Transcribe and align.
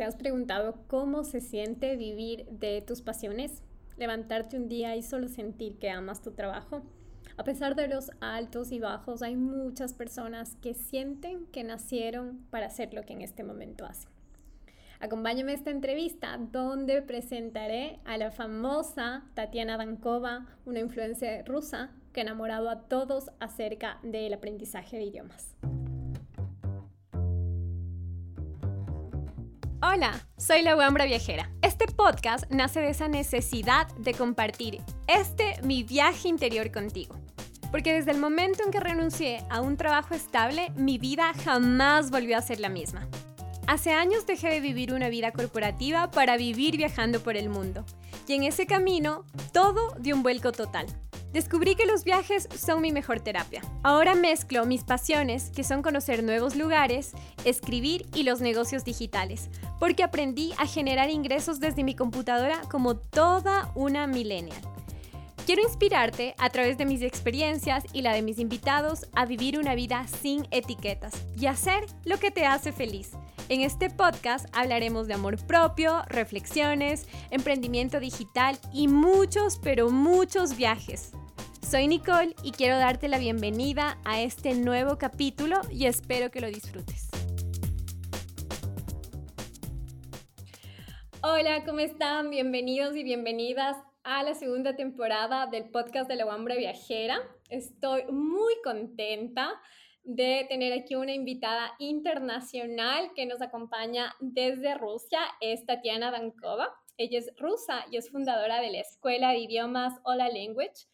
¿Te 0.00 0.06
has 0.06 0.16
preguntado 0.16 0.76
cómo 0.86 1.24
se 1.24 1.42
siente 1.42 1.94
vivir 1.94 2.46
de 2.46 2.80
tus 2.80 3.02
pasiones? 3.02 3.62
Levantarte 3.98 4.56
un 4.56 4.66
día 4.66 4.96
y 4.96 5.02
solo 5.02 5.28
sentir 5.28 5.76
que 5.76 5.90
amas 5.90 6.22
tu 6.22 6.30
trabajo. 6.30 6.80
A 7.36 7.44
pesar 7.44 7.74
de 7.74 7.86
los 7.86 8.10
altos 8.18 8.72
y 8.72 8.78
bajos, 8.78 9.20
hay 9.20 9.36
muchas 9.36 9.92
personas 9.92 10.56
que 10.62 10.72
sienten 10.72 11.44
que 11.52 11.64
nacieron 11.64 12.46
para 12.48 12.68
hacer 12.68 12.94
lo 12.94 13.02
que 13.02 13.12
en 13.12 13.20
este 13.20 13.44
momento 13.44 13.84
hacen. 13.84 14.08
Acompáñame 15.00 15.52
a 15.52 15.56
esta 15.56 15.70
entrevista 15.70 16.38
donde 16.50 17.02
presentaré 17.02 18.00
a 18.06 18.16
la 18.16 18.30
famosa 18.30 19.24
Tatiana 19.34 19.76
Dankova, 19.76 20.46
una 20.64 20.80
influencer 20.80 21.46
rusa 21.46 21.90
que 22.14 22.20
ha 22.20 22.22
enamorado 22.22 22.70
a 22.70 22.88
todos 22.88 23.30
acerca 23.38 23.98
del 24.02 24.32
aprendizaje 24.32 24.96
de 24.96 25.04
idiomas. 25.04 25.54
Hola, 29.92 30.24
soy 30.36 30.62
la 30.62 30.76
Wambra 30.76 31.04
Viajera. 31.04 31.50
Este 31.62 31.86
podcast 31.86 32.48
nace 32.48 32.78
de 32.78 32.90
esa 32.90 33.08
necesidad 33.08 33.88
de 33.96 34.14
compartir 34.14 34.80
este 35.08 35.60
mi 35.64 35.82
viaje 35.82 36.28
interior 36.28 36.70
contigo. 36.70 37.16
Porque 37.72 37.94
desde 37.94 38.12
el 38.12 38.18
momento 38.18 38.62
en 38.62 38.70
que 38.70 38.78
renuncié 38.78 39.42
a 39.50 39.60
un 39.60 39.76
trabajo 39.76 40.14
estable, 40.14 40.70
mi 40.76 40.98
vida 40.98 41.32
jamás 41.44 42.12
volvió 42.12 42.38
a 42.38 42.42
ser 42.42 42.60
la 42.60 42.68
misma. 42.68 43.08
Hace 43.66 43.90
años 43.90 44.26
dejé 44.26 44.50
de 44.50 44.60
vivir 44.60 44.94
una 44.94 45.08
vida 45.08 45.32
corporativa 45.32 46.08
para 46.12 46.36
vivir 46.36 46.76
viajando 46.76 47.18
por 47.18 47.36
el 47.36 47.48
mundo. 47.48 47.84
Y 48.28 48.34
en 48.34 48.44
ese 48.44 48.66
camino, 48.66 49.24
todo 49.52 49.96
dio 49.98 50.14
un 50.14 50.22
vuelco 50.22 50.52
total. 50.52 50.86
Descubrí 51.32 51.76
que 51.76 51.86
los 51.86 52.02
viajes 52.02 52.48
son 52.56 52.82
mi 52.82 52.90
mejor 52.90 53.20
terapia. 53.20 53.62
Ahora 53.84 54.14
mezclo 54.14 54.66
mis 54.66 54.82
pasiones, 54.82 55.50
que 55.50 55.62
son 55.62 55.80
conocer 55.82 56.24
nuevos 56.24 56.56
lugares, 56.56 57.12
escribir 57.44 58.06
y 58.14 58.24
los 58.24 58.40
negocios 58.40 58.84
digitales, 58.84 59.48
porque 59.78 60.02
aprendí 60.02 60.52
a 60.58 60.66
generar 60.66 61.08
ingresos 61.08 61.60
desde 61.60 61.84
mi 61.84 61.94
computadora 61.94 62.60
como 62.70 62.96
toda 62.96 63.70
una 63.76 64.08
millennial. 64.08 64.60
Quiero 65.46 65.62
inspirarte 65.62 66.34
a 66.38 66.50
través 66.50 66.78
de 66.78 66.84
mis 66.84 67.02
experiencias 67.02 67.84
y 67.92 68.02
la 68.02 68.12
de 68.12 68.22
mis 68.22 68.38
invitados 68.38 69.06
a 69.14 69.24
vivir 69.24 69.58
una 69.58 69.74
vida 69.74 70.06
sin 70.06 70.46
etiquetas 70.50 71.14
y 71.38 71.46
hacer 71.46 71.86
lo 72.04 72.18
que 72.18 72.30
te 72.30 72.44
hace 72.44 72.72
feliz. 72.72 73.12
En 73.48 73.62
este 73.62 73.90
podcast 73.90 74.46
hablaremos 74.52 75.08
de 75.08 75.14
amor 75.14 75.44
propio, 75.46 76.02
reflexiones, 76.06 77.08
emprendimiento 77.30 77.98
digital 77.98 78.58
y 78.72 78.86
muchos, 78.86 79.58
pero 79.60 79.90
muchos 79.90 80.56
viajes. 80.56 81.12
Soy 81.70 81.86
Nicole 81.86 82.34
y 82.42 82.50
quiero 82.50 82.78
darte 82.78 83.06
la 83.06 83.20
bienvenida 83.20 84.00
a 84.04 84.20
este 84.20 84.54
nuevo 84.54 84.98
capítulo 84.98 85.60
y 85.70 85.86
espero 85.86 86.28
que 86.32 86.40
lo 86.40 86.48
disfrutes. 86.48 87.10
Hola, 91.22 91.64
¿cómo 91.64 91.78
están? 91.78 92.30
Bienvenidos 92.30 92.96
y 92.96 93.04
bienvenidas 93.04 93.76
a 94.02 94.24
la 94.24 94.34
segunda 94.34 94.74
temporada 94.74 95.46
del 95.46 95.70
podcast 95.70 96.08
de 96.08 96.16
la 96.16 96.26
Wambra 96.26 96.56
Viajera. 96.56 97.20
Estoy 97.50 98.02
muy 98.10 98.54
contenta 98.64 99.52
de 100.02 100.46
tener 100.48 100.72
aquí 100.72 100.96
una 100.96 101.12
invitada 101.12 101.70
internacional 101.78 103.12
que 103.14 103.26
nos 103.26 103.40
acompaña 103.42 104.16
desde 104.18 104.74
Rusia, 104.74 105.20
es 105.40 105.64
Tatiana 105.66 106.10
Dankova. 106.10 106.74
Ella 106.96 107.20
es 107.20 107.30
rusa 107.38 107.84
y 107.92 107.96
es 107.96 108.10
fundadora 108.10 108.60
de 108.60 108.72
la 108.72 108.80
Escuela 108.80 109.30
de 109.30 109.38
Idiomas 109.38 110.00
Hola 110.02 110.28
Language 110.30 110.88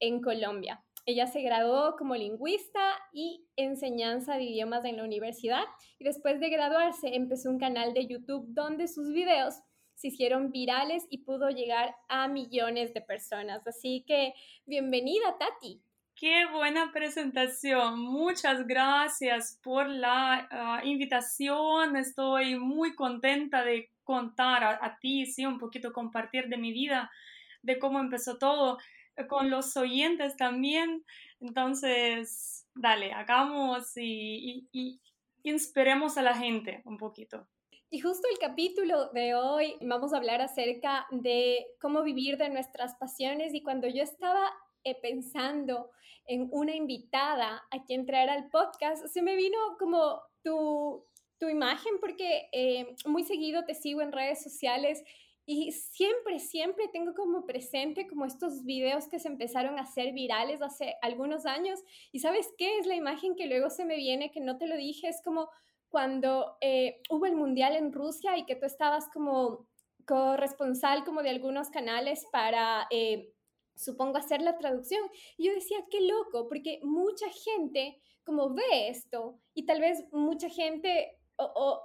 en 0.00 0.20
Colombia. 0.20 0.84
Ella 1.06 1.26
se 1.26 1.40
graduó 1.40 1.96
como 1.96 2.16
lingüista 2.16 2.92
y 3.14 3.46
enseñanza 3.56 4.36
de 4.36 4.44
idiomas 4.44 4.84
en 4.84 4.98
la 4.98 5.04
universidad 5.04 5.64
y 5.98 6.04
después 6.04 6.38
de 6.38 6.50
graduarse 6.50 7.14
empezó 7.14 7.48
un 7.48 7.58
canal 7.58 7.94
de 7.94 8.06
YouTube 8.06 8.44
donde 8.48 8.88
sus 8.88 9.10
videos 9.10 9.54
se 9.94 10.08
hicieron 10.08 10.52
virales 10.52 11.06
y 11.08 11.24
pudo 11.24 11.48
llegar 11.48 11.96
a 12.08 12.28
millones 12.28 12.92
de 12.92 13.00
personas. 13.00 13.66
Así 13.66 14.04
que 14.06 14.34
bienvenida, 14.66 15.38
Tati. 15.38 15.82
Qué 16.14 16.44
buena 16.52 16.92
presentación. 16.92 18.00
Muchas 18.00 18.66
gracias 18.66 19.58
por 19.62 19.88
la 19.88 20.46
ah, 20.50 20.82
invitación. 20.84 21.96
Estoy 21.96 22.58
muy 22.58 22.94
contenta 22.94 23.64
de 23.64 23.90
contar 24.04 24.62
a, 24.62 24.84
a 24.84 24.98
ti, 24.98 25.24
sí, 25.24 25.46
un 25.46 25.58
poquito 25.58 25.92
compartir 25.92 26.48
de 26.48 26.58
mi 26.58 26.72
vida, 26.72 27.10
de 27.62 27.78
cómo 27.78 27.98
empezó 27.98 28.36
todo 28.36 28.78
con 29.26 29.50
los 29.50 29.76
oyentes 29.76 30.36
también. 30.36 31.04
Entonces, 31.40 32.66
dale, 32.74 33.12
hagamos 33.12 33.92
y, 33.96 34.68
inspiremos 35.42 36.18
a 36.18 36.22
la 36.22 36.34
gente 36.34 36.82
un 36.84 36.98
poquito. 36.98 37.48
Y 37.90 38.00
justo 38.00 38.28
el 38.30 38.38
capítulo 38.38 39.08
de 39.12 39.34
hoy 39.34 39.76
vamos 39.80 40.12
a 40.12 40.18
hablar 40.18 40.42
acerca 40.42 41.06
de 41.10 41.66
cómo 41.80 42.02
vivir 42.02 42.36
de 42.36 42.50
nuestras 42.50 42.96
pasiones 42.96 43.54
y 43.54 43.62
cuando 43.62 43.88
yo 43.88 44.02
estaba 44.02 44.44
eh, 44.84 44.94
pensando 45.00 45.90
en 46.26 46.48
una 46.52 46.74
invitada 46.74 47.62
a 47.70 47.84
quien 47.84 48.04
traer 48.04 48.28
al 48.28 48.50
podcast, 48.50 49.06
se 49.06 49.22
me 49.22 49.36
vino 49.36 49.56
como 49.78 50.20
tu, 50.44 51.06
tu 51.38 51.48
imagen 51.48 51.94
porque 52.00 52.48
eh, 52.52 52.94
muy 53.06 53.24
seguido 53.24 53.64
te 53.64 53.74
sigo 53.74 54.02
en 54.02 54.12
redes 54.12 54.42
sociales 54.42 55.02
y 55.50 55.72
siempre, 55.72 56.40
siempre 56.40 56.88
tengo 56.92 57.14
como 57.14 57.46
presente 57.46 58.06
como 58.06 58.26
estos 58.26 58.64
videos 58.64 59.08
que 59.08 59.18
se 59.18 59.28
empezaron 59.28 59.78
a 59.78 59.82
hacer 59.84 60.12
virales 60.12 60.60
hace 60.60 60.96
algunos 61.00 61.46
años. 61.46 61.80
Y 62.12 62.18
sabes 62.18 62.50
qué 62.58 62.78
es 62.78 62.86
la 62.86 62.94
imagen 62.94 63.34
que 63.34 63.46
luego 63.46 63.70
se 63.70 63.86
me 63.86 63.96
viene, 63.96 64.30
que 64.30 64.42
no 64.42 64.58
te 64.58 64.66
lo 64.66 64.76
dije, 64.76 65.08
es 65.08 65.22
como 65.24 65.48
cuando 65.88 66.58
eh, 66.60 67.00
hubo 67.08 67.24
el 67.24 67.34
mundial 67.34 67.76
en 67.76 67.94
Rusia 67.94 68.36
y 68.36 68.44
que 68.44 68.56
tú 68.56 68.66
estabas 68.66 69.08
como 69.08 69.66
corresponsal 70.04 71.02
como 71.06 71.22
de 71.22 71.30
algunos 71.30 71.70
canales 71.70 72.26
para, 72.30 72.86
eh, 72.90 73.32
supongo, 73.74 74.18
hacer 74.18 74.42
la 74.42 74.58
traducción. 74.58 75.00
Y 75.38 75.46
yo 75.46 75.54
decía, 75.54 75.78
qué 75.90 76.02
loco, 76.02 76.46
porque 76.46 76.78
mucha 76.82 77.26
gente 77.30 77.98
como 78.22 78.52
ve 78.52 78.90
esto 78.90 79.40
y 79.54 79.64
tal 79.64 79.80
vez 79.80 80.04
mucha 80.12 80.50
gente 80.50 81.18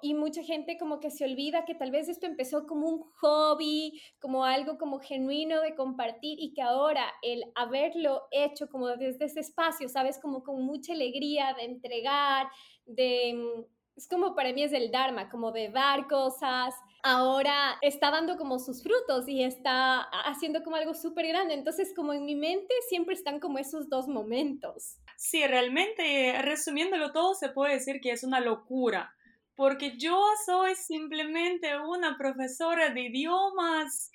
y 0.01 0.13
mucha 0.15 0.43
gente 0.43 0.77
como 0.77 0.99
que 0.99 1.11
se 1.11 1.25
olvida 1.25 1.65
que 1.65 1.75
tal 1.75 1.91
vez 1.91 2.09
esto 2.09 2.25
empezó 2.25 2.65
como 2.65 2.87
un 2.87 3.03
hobby, 3.21 4.01
como 4.19 4.45
algo 4.45 4.77
como 4.77 4.99
genuino 4.99 5.61
de 5.61 5.75
compartir 5.75 6.39
y 6.39 6.53
que 6.53 6.61
ahora 6.61 7.05
el 7.21 7.43
haberlo 7.55 8.23
hecho 8.31 8.67
como 8.67 8.87
desde 8.87 9.25
ese 9.25 9.41
espacio, 9.41 9.87
sabes, 9.89 10.19
como 10.19 10.43
con 10.43 10.63
mucha 10.63 10.93
alegría 10.93 11.53
de 11.57 11.65
entregar, 11.65 12.47
de... 12.85 13.33
Mm, 13.33 13.73
es 13.95 14.07
como 14.07 14.33
para 14.33 14.51
mí 14.53 14.63
es 14.63 14.73
el 14.73 14.89
Dharma, 14.89 15.29
como 15.29 15.51
de 15.51 15.69
dar 15.69 16.07
cosas, 16.07 16.73
ahora 17.03 17.77
está 17.81 18.09
dando 18.09 18.37
como 18.37 18.57
sus 18.57 18.81
frutos 18.81 19.29
y 19.29 19.43
está 19.43 20.01
haciendo 20.25 20.63
como 20.63 20.77
algo 20.77 20.95
súper 20.95 21.27
grande. 21.27 21.53
Entonces, 21.53 21.93
como 21.95 22.11
en 22.11 22.25
mi 22.25 22.35
mente 22.35 22.73
siempre 22.89 23.13
están 23.13 23.39
como 23.39 23.59
esos 23.59 23.89
dos 23.89 24.07
momentos. 24.07 24.97
Sí, 25.15 25.45
realmente, 25.45 26.41
resumiéndolo 26.41 27.11
todo, 27.11 27.35
se 27.35 27.49
puede 27.49 27.73
decir 27.73 28.01
que 28.01 28.09
es 28.09 28.23
una 28.23 28.39
locura 28.39 29.13
porque 29.55 29.97
yo 29.97 30.19
soy 30.45 30.75
simplemente 30.75 31.77
una 31.79 32.17
profesora 32.17 32.89
de 32.89 33.01
idiomas 33.01 34.11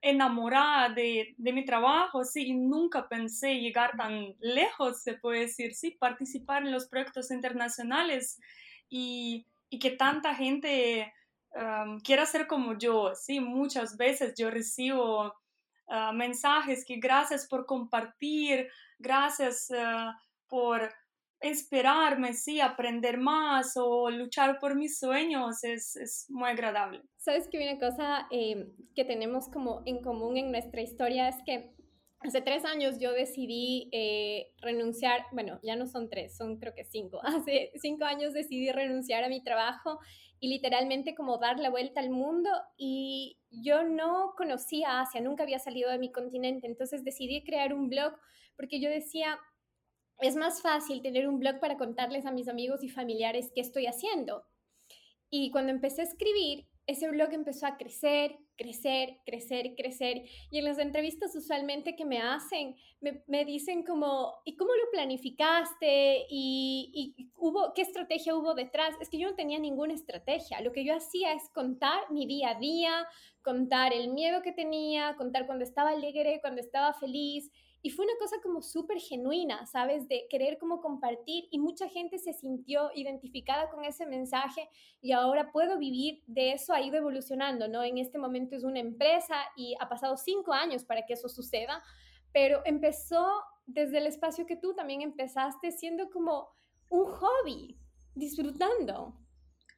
enamorada 0.00 0.88
de, 0.88 1.34
mi 1.36 1.64
trabajo, 1.64 2.24
sí, 2.24 2.46
y 2.48 2.54
nunca 2.54 3.08
pensé 3.08 3.56
llegar 3.56 3.94
tan 3.96 4.34
lejos, 4.40 5.02
se 5.02 5.14
puede 5.14 5.40
decir, 5.40 5.74
sí, 5.74 5.90
participar 5.90 6.62
en 6.62 6.72
los 6.72 6.88
proyectos 6.88 7.30
internacionales 7.30 8.40
y, 8.88 9.46
que 9.80 9.90
tanta 9.90 10.34
gente 10.34 11.12
quiera 12.04 12.26
ser 12.26 12.46
como 12.46 12.78
yo, 12.78 13.14
sí, 13.14 13.40
muchas 13.40 13.96
veces 13.96 14.34
yo 14.36 14.50
recibo 14.50 15.34
ah, 15.88 16.12
mensajes 16.12 16.84
que 16.86 16.96
gracias 16.96 17.46
por 17.46 17.66
compartir, 17.66 18.68
gracias 18.98 19.70
ah, 19.76 20.18
por 20.48 20.90
inspirarme, 21.42 22.32
sí, 22.34 22.60
aprender 22.60 23.18
más 23.18 23.76
o 23.76 24.10
luchar 24.10 24.58
por 24.58 24.74
mis 24.74 24.98
sueños 24.98 25.64
es, 25.64 25.96
es 25.96 26.26
muy 26.30 26.50
agradable. 26.50 27.02
Sabes 27.16 27.48
que 27.48 27.58
una 27.58 27.78
cosa 27.78 28.26
eh, 28.30 28.68
que 28.94 29.04
tenemos 29.04 29.48
como 29.48 29.82
en 29.86 30.02
común 30.02 30.36
en 30.36 30.50
nuestra 30.50 30.80
historia 30.80 31.28
es 31.28 31.36
que 31.44 31.74
hace 32.20 32.40
tres 32.40 32.64
años 32.64 32.98
yo 32.98 33.12
decidí 33.12 33.88
eh, 33.92 34.52
renunciar, 34.60 35.26
bueno, 35.32 35.58
ya 35.62 35.76
no 35.76 35.86
son 35.86 36.08
tres, 36.08 36.36
son 36.36 36.58
creo 36.58 36.74
que 36.74 36.84
cinco, 36.84 37.20
hace 37.24 37.72
cinco 37.80 38.04
años 38.04 38.32
decidí 38.32 38.70
renunciar 38.70 39.24
a 39.24 39.28
mi 39.28 39.42
trabajo 39.42 39.98
y 40.40 40.48
literalmente 40.48 41.14
como 41.14 41.38
dar 41.38 41.58
la 41.60 41.70
vuelta 41.70 42.00
al 42.00 42.10
mundo 42.10 42.50
y 42.76 43.38
yo 43.50 43.84
no 43.84 44.34
conocía 44.36 45.00
Asia, 45.00 45.20
nunca 45.20 45.44
había 45.44 45.58
salido 45.58 45.90
de 45.90 45.98
mi 45.98 46.10
continente, 46.10 46.66
entonces 46.66 47.04
decidí 47.04 47.44
crear 47.44 47.72
un 47.72 47.88
blog 47.88 48.14
porque 48.56 48.80
yo 48.80 48.90
decía, 48.90 49.38
es 50.22 50.36
más 50.36 50.62
fácil 50.62 51.02
tener 51.02 51.28
un 51.28 51.38
blog 51.38 51.60
para 51.60 51.76
contarles 51.76 52.26
a 52.26 52.32
mis 52.32 52.48
amigos 52.48 52.82
y 52.82 52.88
familiares 52.88 53.50
qué 53.54 53.60
estoy 53.60 53.86
haciendo. 53.86 54.44
Y 55.30 55.50
cuando 55.50 55.72
empecé 55.72 56.02
a 56.02 56.04
escribir, 56.04 56.66
ese 56.86 57.08
blog 57.08 57.32
empezó 57.32 57.66
a 57.66 57.76
crecer, 57.76 58.36
crecer, 58.56 59.18
crecer, 59.24 59.74
crecer. 59.76 60.24
Y 60.50 60.58
en 60.58 60.64
las 60.64 60.78
entrevistas 60.78 61.34
usualmente 61.36 61.94
que 61.94 62.04
me 62.04 62.18
hacen, 62.18 62.76
me, 63.00 63.44
dicen 63.44 63.84
como, 63.84 64.34
¿y 64.44 64.56
cómo 64.56 64.72
lo 64.74 64.90
planificaste? 64.90 66.26
¿Y, 66.28 67.14
y, 67.16 67.30
hubo, 67.36 67.72
qué 67.74 67.82
estrategia 67.82 68.34
hubo 68.34 68.54
detrás? 68.54 68.94
Es 69.00 69.08
que 69.08 69.18
yo 69.18 69.28
no 69.28 69.36
tenía 69.36 69.58
ninguna 69.58 69.94
estrategia. 69.94 70.60
Lo 70.60 70.72
que 70.72 70.84
yo 70.84 70.94
hacía 70.94 71.32
es 71.32 71.48
contar 71.54 72.10
mi 72.10 72.26
día 72.26 72.50
a 72.50 72.58
día, 72.58 73.06
contar 73.42 73.92
el 73.92 74.12
miedo 74.12 74.42
que 74.42 74.52
tenía, 74.52 75.14
contar 75.16 75.46
cuando 75.46 75.64
estaba 75.64 75.90
alegre, 75.90 76.40
cuando 76.40 76.60
estaba 76.60 76.92
feliz. 76.94 77.50
Y 77.84 77.90
fue 77.90 78.04
una 78.04 78.14
cosa 78.18 78.36
como 78.40 78.62
súper 78.62 78.98
genuina, 79.00 79.66
¿sabes? 79.66 80.08
De 80.08 80.26
querer 80.30 80.56
como 80.56 80.80
compartir 80.80 81.48
y 81.50 81.58
mucha 81.58 81.88
gente 81.88 82.18
se 82.18 82.32
sintió 82.32 82.90
identificada 82.94 83.68
con 83.70 83.84
ese 83.84 84.06
mensaje 84.06 84.68
y 85.00 85.10
ahora 85.10 85.50
puedo 85.50 85.78
vivir 85.78 86.22
de 86.26 86.52
eso, 86.52 86.72
ha 86.72 86.80
ido 86.80 86.96
evolucionando, 86.96 87.66
¿no? 87.66 87.82
En 87.82 87.98
este 87.98 88.18
momento 88.18 88.54
es 88.54 88.62
una 88.62 88.78
empresa 88.78 89.36
y 89.56 89.74
ha 89.80 89.88
pasado 89.88 90.16
cinco 90.16 90.52
años 90.52 90.84
para 90.84 91.04
que 91.04 91.14
eso 91.14 91.28
suceda, 91.28 91.82
pero 92.32 92.62
empezó 92.64 93.26
desde 93.66 93.98
el 93.98 94.06
espacio 94.06 94.46
que 94.46 94.56
tú 94.56 94.74
también 94.74 95.02
empezaste 95.02 95.72
siendo 95.72 96.08
como 96.10 96.50
un 96.88 97.06
hobby, 97.06 97.76
disfrutando. 98.14 99.18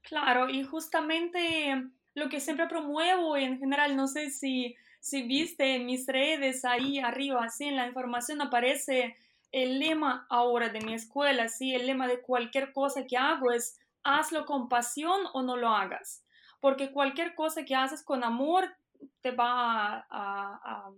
Claro, 0.03 0.51
y 0.51 0.62
justamente 0.62 1.91
lo 2.15 2.29
que 2.29 2.41
siempre 2.41 2.67
promuevo 2.67 3.37
en 3.37 3.59
general, 3.59 3.97
no 3.97 4.06
sé 4.06 4.31
si 4.31 4.77
si 5.05 5.21
viste 5.21 5.75
en 5.75 5.85
mis 5.85 6.06
redes 6.06 6.65
ahí 6.65 6.99
arriba, 6.99 7.45
así 7.45 7.65
en 7.65 7.77
la 7.77 7.87
información 7.87 8.41
aparece 8.41 9.15
el 9.53 9.79
lema 9.79 10.27
ahora 10.31 10.71
de 10.71 10.81
mi 10.81 10.95
escuela, 10.95 11.49
sí, 11.49 11.75
el 11.75 11.87
lema 11.87 12.09
de 12.09 12.23
cualquier 12.23 12.73
cosa 12.73 13.05
que 13.05 13.19
hago 13.19 13.53
es 13.53 13.79
hazlo 14.03 14.47
con 14.47 14.71
pasión 14.71 15.21
o 15.35 15.43
no 15.43 15.59
lo 15.59 15.69
hagas, 15.69 16.25
porque 16.59 16.91
cualquier 16.91 17.35
cosa 17.35 17.67
que 17.67 17.75
haces 17.75 18.03
con 18.03 18.25
amor 18.25 18.75
te 19.21 19.33
va 19.33 20.06
a, 20.09 20.91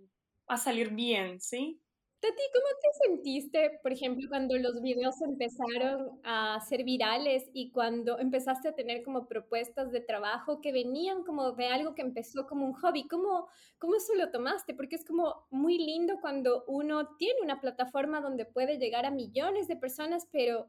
a 0.47 0.57
salir 0.57 0.91
bien, 0.91 1.41
¿sí? 1.41 1.81
Tati, 2.19 2.41
¿cómo 2.51 2.65
te 2.81 3.07
sentiste, 3.07 3.79
por 3.83 3.91
ejemplo, 3.93 4.27
cuando 4.27 4.57
los 4.57 4.81
videos 4.81 5.21
empezaron 5.21 6.19
a 6.23 6.59
ser 6.67 6.83
virales 6.83 7.47
y 7.53 7.69
cuando 7.71 8.17
empezaste 8.17 8.69
a 8.69 8.75
tener 8.75 9.03
como 9.03 9.27
propuestas 9.27 9.91
de 9.91 10.01
trabajo 10.01 10.59
que 10.59 10.71
venían 10.71 11.23
como 11.23 11.51
de 11.51 11.67
algo 11.67 11.93
que 11.93 12.01
empezó 12.01 12.47
como 12.47 12.65
un 12.65 12.73
hobby? 12.73 13.07
¿Cómo, 13.07 13.47
cómo 13.77 13.95
eso 13.95 14.15
lo 14.15 14.31
tomaste? 14.31 14.73
Porque 14.73 14.95
es 14.95 15.05
como 15.05 15.45
muy 15.51 15.77
lindo 15.77 16.19
cuando 16.19 16.63
uno 16.67 17.15
tiene 17.17 17.39
una 17.41 17.61
plataforma 17.61 18.19
donde 18.19 18.45
puede 18.45 18.79
llegar 18.79 19.05
a 19.05 19.11
millones 19.11 19.67
de 19.67 19.75
personas, 19.75 20.27
pero 20.31 20.67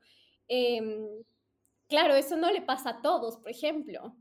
em, 0.49 1.09
claro, 1.89 2.15
eso 2.15 2.37
no 2.37 2.53
le 2.53 2.63
pasa 2.63 2.91
a 2.91 3.03
todos, 3.03 3.39
por 3.39 3.51
ejemplo. 3.51 4.15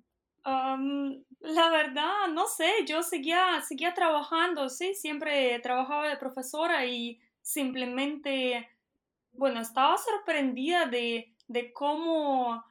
La 0.48 1.70
verdad, 1.70 2.28
no 2.32 2.48
sé, 2.48 2.86
yo 2.86 3.04
seguía, 3.04 3.62
seguía 3.62 3.94
trabajando, 3.94 4.70
sí, 4.70 4.94
siempre 4.94 5.60
trabajaba 5.60 6.08
de 6.08 6.18
profesora 6.18 6.86
y 6.86 7.20
simplemente, 7.42 8.70
bueno, 9.34 9.60
estaba 9.60 9.98
sorprendida 9.98 10.86
de, 10.86 11.34
de 11.48 11.74
cómo 11.74 12.64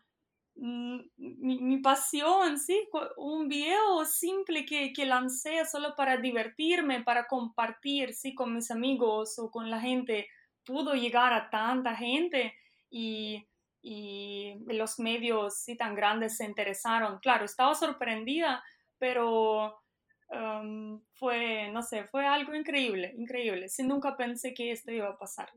mm, 0.55 1.00
mi, 1.17 1.78
pasión, 1.78 2.58
sí, 2.58 2.88
un 3.19 3.49
video 3.49 4.05
simple 4.06 4.64
que, 4.64 4.93
que, 4.94 5.05
lancé 5.05 5.67
solo 5.67 5.94
para 5.94 6.17
divertirme, 6.17 7.02
para 7.02 7.26
compartir, 7.26 8.14
sí, 8.14 8.34
con 8.34 8.55
mis 8.55 8.70
amigos 8.70 9.38
o 9.38 9.50
con 9.50 9.70
la 9.70 9.81
gente, 9.81 10.29
pudo 10.64 10.94
llegar 10.94 11.34
a 11.34 11.50
tanta 11.50 11.94
gente 11.94 12.55
y 12.90 13.46
y 13.88 14.56
los 14.66 14.98
medios 14.98 15.60
sí 15.60 15.76
tan 15.76 15.94
grandes 15.94 16.36
se 16.36 16.44
interesaron. 16.44 17.20
Claro, 17.20 17.44
estaba 17.44 17.72
sorprendida, 17.72 18.64
pero 18.98 19.80
um, 20.28 21.00
fue, 21.12 21.70
no 21.70 21.82
sé, 21.82 22.02
fue 22.02 22.26
algo 22.26 22.52
increíble, 22.56 23.14
increíble. 23.16 23.68
Sí, 23.68 23.84
nunca 23.84 24.16
pensé 24.16 24.52
que 24.54 24.72
esto 24.72 24.90
iba 24.90 25.10
a 25.10 25.16
pasar. 25.16 25.52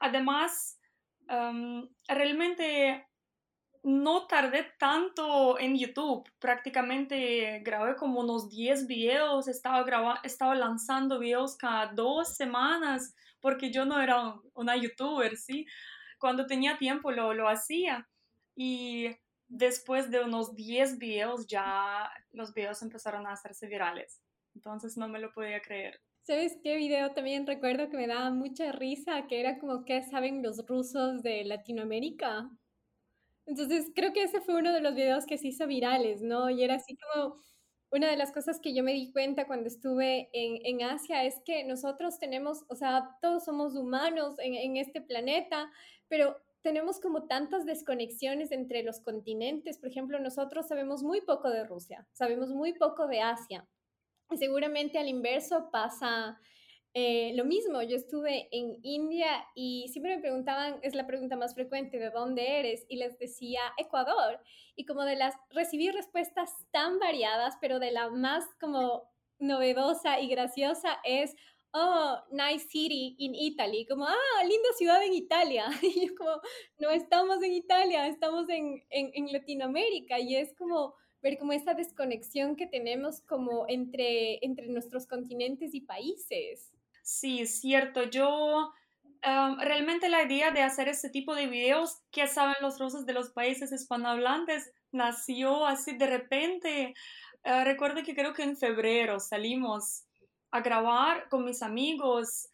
Además, 0.00 0.80
um, 1.28 1.88
realmente 2.08 3.06
no 3.84 4.26
tardé 4.26 4.72
tanto 4.76 5.56
en 5.56 5.78
YouTube, 5.78 6.28
prácticamente 6.40 7.60
grabé 7.60 7.94
como 7.94 8.22
unos 8.22 8.48
10 8.48 8.88
videos, 8.88 9.46
estaba, 9.46 9.84
grabando, 9.84 10.20
estaba 10.24 10.56
lanzando 10.56 11.20
videos 11.20 11.56
cada 11.56 11.92
dos 11.92 12.34
semanas 12.34 13.14
porque 13.40 13.70
yo 13.70 13.84
no 13.84 14.00
era 14.00 14.34
una 14.54 14.76
youtuber, 14.76 15.36
¿sí? 15.36 15.64
Cuando 16.22 16.46
tenía 16.46 16.78
tiempo 16.78 17.10
lo, 17.10 17.34
lo 17.34 17.48
hacía. 17.48 18.08
Y 18.54 19.08
después 19.48 20.08
de 20.12 20.20
unos 20.20 20.54
10 20.54 20.98
videos 20.98 21.48
ya 21.48 22.08
los 22.30 22.54
videos 22.54 22.80
empezaron 22.80 23.26
a 23.26 23.32
hacerse 23.32 23.66
virales. 23.66 24.22
Entonces 24.54 24.96
no 24.96 25.08
me 25.08 25.18
lo 25.18 25.32
podía 25.32 25.60
creer. 25.60 26.00
¿Sabes 26.22 26.56
qué 26.62 26.76
video 26.76 27.10
también 27.10 27.44
recuerdo 27.44 27.90
que 27.90 27.96
me 27.96 28.06
daba 28.06 28.30
mucha 28.30 28.70
risa? 28.70 29.26
Que 29.26 29.40
era 29.40 29.58
como, 29.58 29.84
¿qué 29.84 30.04
saben 30.04 30.44
los 30.44 30.64
rusos 30.64 31.24
de 31.24 31.44
Latinoamérica? 31.44 32.48
Entonces 33.44 33.90
creo 33.92 34.12
que 34.12 34.22
ese 34.22 34.40
fue 34.40 34.54
uno 34.54 34.72
de 34.72 34.80
los 34.80 34.94
videos 34.94 35.26
que 35.26 35.38
se 35.38 35.48
hizo 35.48 35.66
virales, 35.66 36.22
¿no? 36.22 36.48
Y 36.50 36.62
era 36.62 36.76
así 36.76 36.96
como 36.96 37.42
una 37.92 38.08
de 38.08 38.16
las 38.16 38.32
cosas 38.32 38.58
que 38.58 38.74
yo 38.74 38.82
me 38.82 38.94
di 38.94 39.12
cuenta 39.12 39.46
cuando 39.46 39.66
estuve 39.66 40.30
en, 40.32 40.64
en 40.64 40.82
Asia 40.88 41.24
es 41.24 41.42
que 41.44 41.62
nosotros 41.64 42.18
tenemos, 42.18 42.64
o 42.68 42.74
sea, 42.74 43.18
todos 43.20 43.44
somos 43.44 43.74
humanos 43.74 44.36
en, 44.38 44.54
en 44.54 44.78
este 44.78 45.02
planeta, 45.02 45.70
pero 46.12 46.36
tenemos 46.60 47.00
como 47.00 47.26
tantas 47.26 47.64
desconexiones 47.64 48.52
entre 48.52 48.82
los 48.82 49.00
continentes. 49.00 49.78
Por 49.78 49.88
ejemplo, 49.88 50.20
nosotros 50.20 50.68
sabemos 50.68 51.02
muy 51.02 51.22
poco 51.22 51.48
de 51.48 51.64
Rusia, 51.64 52.06
sabemos 52.12 52.50
muy 52.50 52.74
poco 52.74 53.06
de 53.06 53.22
Asia. 53.22 53.66
Y 54.30 54.36
seguramente 54.36 54.98
al 54.98 55.08
inverso 55.08 55.70
pasa 55.72 56.38
eh, 56.92 57.32
lo 57.34 57.46
mismo. 57.46 57.80
Yo 57.80 57.96
estuve 57.96 58.46
en 58.52 58.76
India 58.82 59.42
y 59.54 59.88
siempre 59.88 60.16
me 60.16 60.20
preguntaban, 60.20 60.80
es 60.82 60.94
la 60.94 61.06
pregunta 61.06 61.36
más 61.36 61.54
frecuente, 61.54 61.98
¿de 61.98 62.10
dónde 62.10 62.58
eres? 62.58 62.84
Y 62.90 62.96
les 62.96 63.18
decía 63.18 63.60
Ecuador. 63.78 64.38
Y 64.76 64.84
como 64.84 65.04
de 65.04 65.16
las, 65.16 65.34
recibí 65.48 65.90
respuestas 65.90 66.50
tan 66.72 66.98
variadas, 66.98 67.54
pero 67.58 67.78
de 67.78 67.90
la 67.90 68.10
más 68.10 68.44
como 68.60 69.10
novedosa 69.38 70.20
y 70.20 70.28
graciosa 70.28 70.98
es, 71.04 71.34
oh, 71.72 72.18
nice 72.30 72.66
city 72.68 73.14
in 73.18 73.34
Italy, 73.34 73.86
como, 73.86 74.06
ah, 74.06 74.42
linda 74.42 74.68
ciudad 74.76 75.02
en 75.04 75.14
Italia. 75.14 75.66
Y 75.82 76.06
yo 76.08 76.14
como, 76.14 76.40
no 76.78 76.90
estamos 76.90 77.42
en 77.42 77.52
Italia, 77.52 78.06
estamos 78.06 78.48
en, 78.48 78.82
en, 78.90 79.32
Latinoamérica 79.32 80.18
y 80.18 80.36
es 80.36 80.54
como 80.54 80.94
ver 81.22 81.38
como 81.38 81.52
esa 81.52 81.74
desconexión 81.74 82.56
que 82.56 82.66
tenemos 82.66 83.20
como 83.22 83.66
entre, 83.68 84.44
entre 84.44 84.66
nuestros 84.68 85.06
continentes 85.06 85.74
y 85.74 85.80
países. 85.80 86.72
Sí, 87.02 87.46
cierto. 87.46 88.04
Yo 88.04 88.72
realmente 89.22 90.08
la 90.08 90.24
idea 90.24 90.50
de 90.50 90.62
hacer 90.62 90.88
este 90.88 91.08
tipo 91.08 91.34
de 91.34 91.46
videos 91.46 92.02
que 92.10 92.26
saben 92.26 92.56
los 92.60 92.80
rusos 92.80 93.06
de 93.06 93.12
los 93.12 93.30
países 93.30 93.70
hispanohablantes 93.70 94.72
nació 94.90 95.64
así 95.66 95.96
de 95.96 96.06
repente. 96.06 96.94
Uh, 97.44 97.64
recuerdo 97.64 98.02
que 98.04 98.14
creo 98.14 98.34
que 98.34 98.42
en 98.42 98.56
febrero 98.56 99.18
salimos 99.18 100.04
a 100.52 100.60
grabar 100.60 101.28
con 101.28 101.44
mis 101.44 101.62
amigos. 101.62 102.48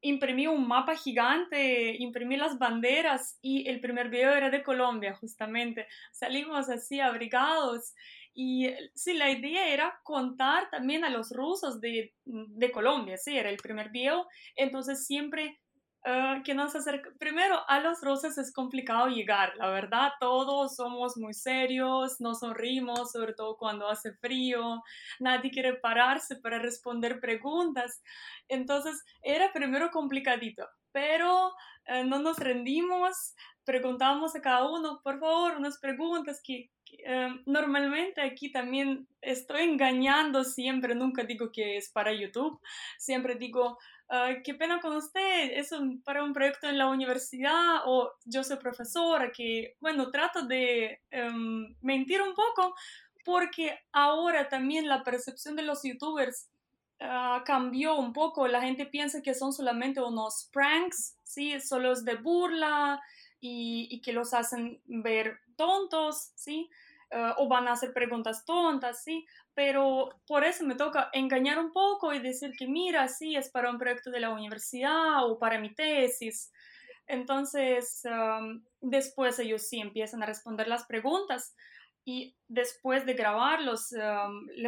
imprimí 0.00 0.46
un 0.46 0.68
mapa 0.68 0.96
gigante, 0.96 1.96
imprimí 1.98 2.36
las 2.36 2.58
banderas 2.58 3.38
y 3.40 3.66
el 3.68 3.80
primer 3.80 4.10
video 4.10 4.34
era 4.34 4.50
de 4.50 4.62
Colombia, 4.62 5.14
justamente. 5.14 5.86
Salimos 6.12 6.68
así 6.68 7.00
abrigados 7.00 7.94
y 8.34 8.68
sí, 8.94 9.14
la 9.14 9.30
idea 9.30 9.68
era 9.68 10.00
contar 10.02 10.68
también 10.70 11.04
a 11.04 11.10
los 11.10 11.30
rusos 11.30 11.80
de, 11.80 12.12
de 12.24 12.72
Colombia, 12.72 13.16
sí, 13.16 13.36
era 13.38 13.48
el 13.48 13.56
primer 13.56 13.90
video. 13.90 14.26
Entonces 14.56 15.06
siempre 15.06 15.60
Ah, 16.06 16.42
que 16.44 16.52
nos 16.52 16.76
acerca. 16.76 17.10
Primero, 17.18 17.58
a 17.66 17.80
los 17.80 18.02
rusos 18.02 18.36
es 18.36 18.52
complicado 18.52 19.08
llegar, 19.08 19.56
la 19.56 19.70
verdad, 19.70 20.12
todos 20.20 20.76
somos 20.76 21.16
muy 21.16 21.32
serios, 21.32 22.20
nos 22.20 22.40
sonrimos, 22.40 23.10
sobre 23.12 23.32
todo 23.32 23.56
cuando 23.56 23.88
hace 23.88 24.12
frío, 24.12 24.82
nadie 25.18 25.50
quiere 25.50 25.76
pararse 25.76 26.36
para 26.36 26.58
responder 26.58 27.20
preguntas. 27.20 28.02
Entonces, 28.48 29.02
era 29.22 29.50
primero 29.54 29.90
complicadito, 29.90 30.68
pero 30.92 31.52
eh, 31.86 32.04
no 32.04 32.18
nos 32.18 32.36
rendimos, 32.36 33.34
preguntamos 33.64 34.36
a 34.36 34.42
cada 34.42 34.70
uno, 34.70 35.00
por 35.02 35.18
favor, 35.18 35.56
unas 35.56 35.78
preguntas 35.78 36.42
que, 36.44 36.70
eh, 36.98 37.28
normalmente 37.46 38.20
aquí 38.20 38.52
también 38.52 39.08
estoy 39.22 39.62
engañando 39.62 40.44
siempre, 40.44 40.94
nunca 40.94 41.24
digo 41.24 41.50
que 41.50 41.78
es 41.78 41.88
para 41.90 42.12
YouTube, 42.12 42.60
siempre 42.98 43.36
digo, 43.36 43.78
qué 44.44 44.54
pena 44.54 44.80
con 44.80 44.96
usted, 44.96 45.50
es 45.52 45.70
para 46.04 46.22
un 46.22 46.32
proyecto 46.32 46.68
en 46.68 46.78
la 46.78 46.88
universidad 46.88 47.82
o 47.86 48.12
yo 48.24 48.44
soy 48.44 48.58
profesora, 48.58 49.32
que 49.32 49.76
bueno, 49.80 50.10
trato 50.10 50.42
de 50.42 51.00
em, 51.10 51.74
mentir 51.80 52.22
un 52.22 52.34
poco 52.34 52.74
porque 53.24 53.78
ahora 53.92 54.48
también 54.48 54.88
la 54.88 55.02
percepción 55.02 55.56
de 55.56 55.62
los 55.62 55.82
youtubers 55.82 56.48
ah, 57.00 57.42
cambió 57.44 57.96
un 57.96 58.12
poco, 58.12 58.46
la 58.46 58.60
gente 58.60 58.86
piensa 58.86 59.22
que 59.22 59.34
son 59.34 59.52
solamente 59.52 60.00
unos 60.00 60.48
pranks, 60.52 61.16
¿sí? 61.24 61.58
Solo 61.60 61.92
es 61.92 62.04
de 62.04 62.16
burla 62.16 63.00
y, 63.40 63.88
y 63.90 64.00
que 64.00 64.12
los 64.12 64.34
hacen 64.34 64.80
ver 64.86 65.40
tontos, 65.56 66.32
¿sí? 66.34 66.68
Eh, 67.10 67.32
o 67.36 67.48
van 67.48 67.68
a 67.68 67.72
hacer 67.72 67.92
preguntas 67.92 68.44
tontas, 68.44 69.02
¿sí? 69.02 69.26
Pero 69.54 70.10
por 70.26 70.44
eso 70.44 70.64
me 70.64 70.74
toca 70.74 71.10
engañar 71.12 71.58
un 71.58 71.72
poco 71.72 72.12
y 72.12 72.18
decir 72.18 72.52
que 72.58 72.66
mira, 72.66 73.08
sí, 73.08 73.36
es 73.36 73.50
para 73.50 73.70
un 73.70 73.78
proyecto 73.78 74.10
de 74.10 74.20
la 74.20 74.30
universidad 74.30 75.28
o 75.28 75.38
para 75.38 75.58
mi 75.58 75.74
tesis. 75.74 76.52
Entonces, 77.06 78.02
después 78.80 79.38
ellos 79.38 79.68
sí 79.68 79.78
empiezan 79.80 80.22
a 80.22 80.26
responder 80.26 80.68
las 80.68 80.86
preguntas 80.86 81.54
y 82.04 82.36
después 82.48 83.06
de 83.06 83.14
grabarlos, 83.14 83.94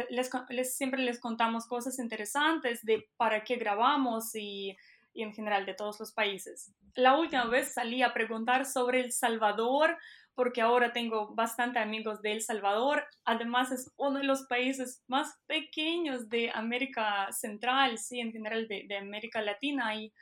les, 0.09 0.75
siempre 0.75 1.01
les 1.01 1.19
contamos 1.19 1.67
cosas 1.67 1.99
interesantes 1.99 2.83
de 2.83 3.09
para 3.15 3.43
qué 3.43 3.57
grabamos 3.57 4.35
y, 4.35 4.75
y, 5.13 5.23
en 5.23 5.33
general 5.33 5.65
de 5.65 5.75
todos 5.75 5.99
los 5.99 6.11
países. 6.13 6.73
La 6.95 7.15
última 7.15 7.45
vez 7.45 7.73
salí 7.73 8.01
a 8.01 8.13
preguntar 8.13 8.65
sobre 8.65 9.01
El 9.01 9.11
Salvador 9.11 9.97
porque 10.37 10.61
ahora 10.61 10.93
tengo 10.93 11.33
bastante 11.33 11.79
amigos 11.79 12.21
de 12.21 12.33
El 12.33 12.43
Salvador. 12.43 13.07
Además 13.25 13.71
es 13.71 13.91
uno 13.97 14.19
de 14.19 14.23
los 14.23 14.43
países 14.43 15.03
más 15.07 15.35
pequeños 15.47 16.29
de 16.29 16.51
América 16.53 17.31
Central, 17.31 17.97
sí, 17.97 18.19
en 18.19 18.31
general 18.31 18.67
de, 18.67 18.85
de 18.87 18.97
América 18.97 19.41
Latina. 19.41 19.95
Y 19.95 20.13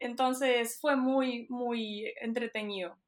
entonces 0.00 0.78
fue 0.78 0.96
muy, 0.96 1.46
muy 1.48 2.12
entretenido. 2.20 2.98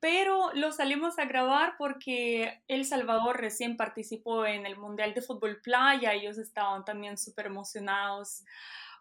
Pero 0.00 0.50
lo 0.54 0.72
salimos 0.72 1.18
a 1.18 1.26
grabar 1.26 1.74
porque 1.76 2.62
El 2.66 2.86
Salvador 2.86 3.38
recién 3.38 3.76
participó 3.76 4.46
en 4.46 4.64
el 4.64 4.78
Mundial 4.78 5.12
de 5.12 5.20
Fútbol 5.20 5.60
Playa. 5.60 6.14
Ellos 6.14 6.38
estaban 6.38 6.86
también 6.86 7.18
súper 7.18 7.44
emocionados 7.44 8.44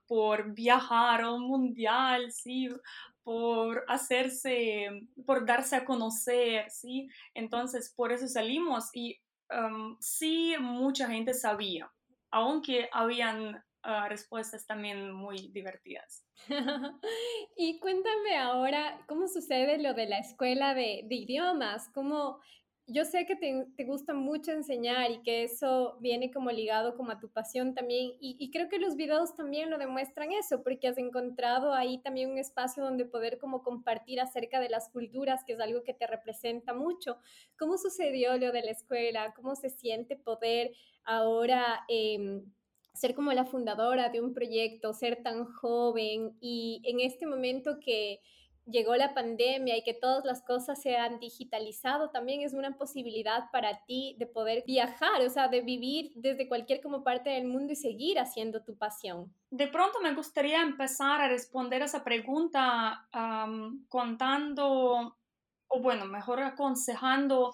por 0.07 0.53
viajar 0.53 1.21
a 1.21 1.31
un 1.31 1.47
mundial, 1.47 2.33
sí, 2.33 2.67
por 3.29 3.85
hacerse, 3.87 4.89
por 5.23 5.45
darse 5.45 5.75
a 5.75 5.85
conocer, 5.85 6.67
sí. 6.71 7.07
Entonces, 7.35 7.93
por 7.95 8.11
eso 8.11 8.27
salimos 8.27 8.89
y 8.91 9.21
um, 9.51 9.95
sí, 9.99 10.55
mucha 10.59 11.07
gente 11.07 11.35
sabía, 11.35 11.91
aunque 12.31 12.89
habían 12.91 13.53
uh, 13.53 14.07
respuestas 14.07 14.65
también 14.65 15.11
muy 15.11 15.51
divertidas. 15.51 16.25
y 17.55 17.77
cuéntame 17.77 18.35
ahora, 18.35 18.99
¿cómo 19.07 19.27
sucede 19.27 19.77
lo 19.77 19.93
de 19.93 20.07
la 20.07 20.17
escuela 20.17 20.73
de, 20.73 21.03
de 21.05 21.15
idiomas? 21.15 21.87
¿Cómo 21.93 22.39
yo 22.91 23.05
sé 23.05 23.25
que 23.27 23.35
te, 23.35 23.83
gusta 23.83 24.13
mucho 24.13 24.51
enseñar 24.51 25.11
y 25.11 25.21
que 25.21 25.43
eso 25.43 25.97
viene 25.99 26.31
como 26.31 26.49
ligado 26.49 26.95
como 26.97 27.11
a 27.11 27.19
tu 27.19 27.29
pasión 27.29 27.75
también 27.75 28.13
y, 28.19 28.49
creo 28.51 28.67
que 28.67 28.79
los 28.79 28.95
videos 28.95 29.35
también 29.35 29.69
lo 29.69 29.77
demuestran 29.77 30.31
eso 30.31 30.63
porque 30.63 30.87
has 30.87 30.97
encontrado 30.97 31.73
ahí 31.73 31.99
también 31.99 32.31
un 32.31 32.39
espacio 32.39 32.83
donde 32.83 33.05
poder 33.05 33.37
como 33.37 33.61
compartir 33.61 34.19
acerca 34.19 34.59
de 34.59 34.69
las 34.69 34.89
culturas 34.89 35.43
que 35.45 35.53
es 35.53 35.59
algo 35.59 35.83
que 35.83 35.93
te 35.93 36.07
representa 36.07 36.73
mucho. 36.73 37.17
¿Cómo 37.57 37.77
sucedió 37.77 38.37
lo 38.37 38.51
de 38.51 38.63
la 38.63 38.71
escuela? 38.71 39.33
¿Cómo 39.35 39.55
se 39.55 39.69
siente 39.69 40.15
poder 40.15 40.71
ahora... 41.03 41.85
Em, 41.87 42.43
ser 42.91 43.15
como 43.15 43.31
la 43.31 43.45
fundadora 43.45 44.09
de 44.09 44.19
un 44.19 44.33
proyecto, 44.33 44.93
ser 44.93 45.23
tan 45.23 45.45
joven 45.45 46.35
y 46.41 46.81
en 46.83 46.99
este 46.99 47.25
momento 47.25 47.79
que, 47.79 48.19
llegó 48.71 48.95
la 48.95 49.13
pandemia 49.13 49.77
y 49.77 49.83
que 49.83 49.93
todas 49.93 50.25
las 50.25 50.41
cosas 50.43 50.81
se 50.81 50.97
han 50.97 51.19
digitalizado, 51.19 52.09
también 52.09 52.41
es 52.41 52.53
una 52.53 52.77
posibilidad 52.77 53.49
para 53.51 53.83
ti 53.85 54.15
de 54.19 54.25
poder 54.25 54.63
viajar, 54.65 55.21
o 55.21 55.29
sea, 55.29 55.47
de 55.47 55.61
vivir 55.61 56.11
desde 56.15 56.47
cualquier 56.47 56.81
como 56.81 57.03
parte 57.03 57.29
del 57.29 57.45
mundo 57.45 57.73
y 57.73 57.75
seguir 57.75 58.19
haciendo 58.19 58.63
tu 58.63 58.77
pasión. 58.77 59.33
De 59.49 59.67
pronto 59.67 59.99
me 60.01 60.13
gustaría 60.13 60.61
empezar 60.61 61.21
a 61.21 61.27
responder 61.27 61.81
a 61.81 61.85
esa 61.85 62.03
pregunta 62.03 63.07
contando, 63.89 65.17
o 65.67 65.81
bueno, 65.81 66.05
mejor 66.05 66.41
aconsejando 66.41 67.53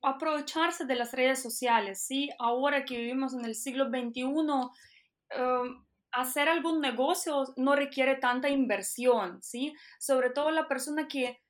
aprovecharse 0.00 0.84
de 0.84 0.94
las 0.94 1.12
redes 1.12 1.42
sociales, 1.42 2.00
¿sí? 2.06 2.30
Ahora 2.38 2.84
que 2.84 2.98
vivimos 2.98 3.34
en 3.34 3.44
el 3.44 3.56
siglo 3.56 3.86
XXI, 3.88 4.24
hacer 6.16 6.48
algún 6.48 6.80
negocio 6.80 7.44
no 7.56 7.76
requiere 7.76 8.16
tanta 8.16 8.48
inversión, 8.48 9.42
¿sí? 9.42 9.74
Sobre 9.98 10.30
todo 10.30 10.50
la 10.50 10.66
persona 10.66 11.06
que, 11.06 11.40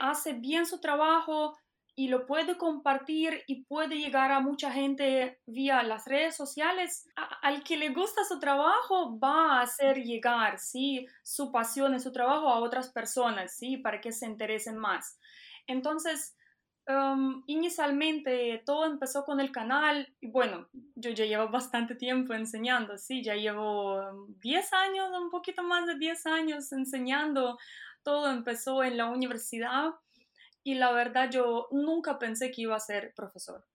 hace 0.00 0.34
bien 0.34 0.66
su 0.66 0.80
trabajo 0.80 1.56
y 1.94 2.08
lo 2.08 2.26
puede 2.26 2.58
compartir 2.58 3.42
y 3.46 3.64
puede 3.64 3.96
llegar 3.96 4.32
a 4.32 4.40
mucha 4.40 4.70
gente 4.70 5.40
vía 5.46 5.82
las 5.82 6.04
redes 6.04 6.36
sociales, 6.36 7.08
al 7.40 7.64
que 7.64 7.78
le 7.78 7.88
gusta 7.88 8.22
su 8.24 8.38
trabajo 8.38 9.18
va 9.18 9.54
a 9.54 9.62
hacer 9.62 10.02
llegar, 10.02 10.58
¿sí? 10.58 11.06
Su 11.22 11.50
pasión 11.50 11.94
y 11.94 12.00
su 12.00 12.12
trabajo 12.12 12.48
a 12.50 12.60
otras 12.60 12.90
personas, 12.90 13.56
¿sí? 13.56 13.78
Para 13.78 14.02
que 14.02 14.12
se 14.12 14.26
interesen 14.26 14.76
más. 14.76 15.18
Entonces, 15.66 16.36
Um, 16.88 17.42
inicialmente 17.46 18.62
todo 18.64 18.86
empezó 18.86 19.22
con 19.26 19.40
el 19.40 19.52
canal 19.52 20.10
y 20.22 20.28
bueno, 20.28 20.68
yo 20.94 21.10
ya 21.10 21.26
llevo 21.26 21.50
bastante 21.50 21.94
tiempo 21.94 22.32
enseñando, 22.32 22.96
sí, 22.96 23.22
ya 23.22 23.34
llevo 23.34 24.26
10 24.40 24.72
años, 24.72 25.10
un 25.20 25.28
poquito 25.28 25.62
más 25.62 25.86
de 25.86 25.96
10 25.96 26.26
años 26.26 26.72
enseñando. 26.72 27.58
Todo 28.02 28.30
empezó 28.30 28.82
en 28.82 28.96
la 28.96 29.04
universidad 29.10 29.90
y 30.64 30.76
la 30.76 30.90
verdad 30.92 31.30
yo 31.30 31.68
nunca 31.72 32.18
pensé 32.18 32.50
que 32.50 32.62
iba 32.62 32.76
a 32.76 32.80
ser 32.80 33.12
profesor, 33.14 33.66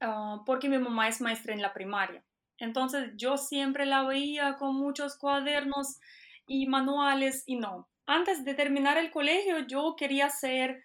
uh, 0.00 0.42
porque 0.46 0.70
mi 0.70 0.78
mamá 0.78 1.08
es 1.08 1.20
maestra 1.20 1.52
en 1.52 1.60
la 1.60 1.74
primaria. 1.74 2.24
Entonces 2.56 3.12
yo 3.16 3.36
siempre 3.36 3.84
la 3.84 4.04
veía 4.04 4.56
con 4.56 4.74
muchos 4.74 5.18
cuadernos 5.18 6.00
y 6.46 6.66
manuales 6.66 7.42
y 7.44 7.56
no. 7.56 7.90
Antes 8.06 8.42
de 8.42 8.54
terminar 8.54 8.96
el 8.96 9.10
colegio 9.10 9.58
yo 9.66 9.96
quería 9.98 10.30
ser 10.30 10.82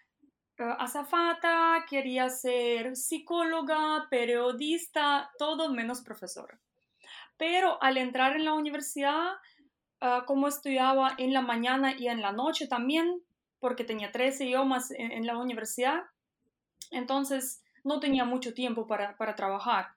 azafata, 0.80 1.86
quería 1.90 2.30
ser 2.30 2.96
psicóloga, 2.96 4.08
periodista, 4.10 5.32
todo 5.38 5.72
menos 5.72 6.02
profesora. 6.02 6.60
Pero 7.38 7.82
al 7.82 7.98
entrar 7.98 8.36
en 8.36 8.46
la 8.46 8.54
universidad, 8.54 9.34
eh, 10.02 10.20
como 10.26 10.48
estudiaba 10.48 11.16
en 11.18 11.34
la 11.34 11.42
mañana 11.42 11.96
y 11.98 12.08
en 12.08 12.22
la 12.22 12.32
noche 12.32 12.68
también, 12.68 13.22
porque 13.60 13.84
tenía 13.84 14.12
tres 14.12 14.42
idiomas 14.42 14.92
en, 14.92 15.26
la 15.26 15.38
universidad, 15.38 16.02
entonces 16.90 17.64
no 17.84 18.00
tenía 18.00 18.26
mucho 18.26 18.54
tiempo 18.54 18.88
para, 18.88 19.16
para 19.18 19.36
trabajar 19.36 19.90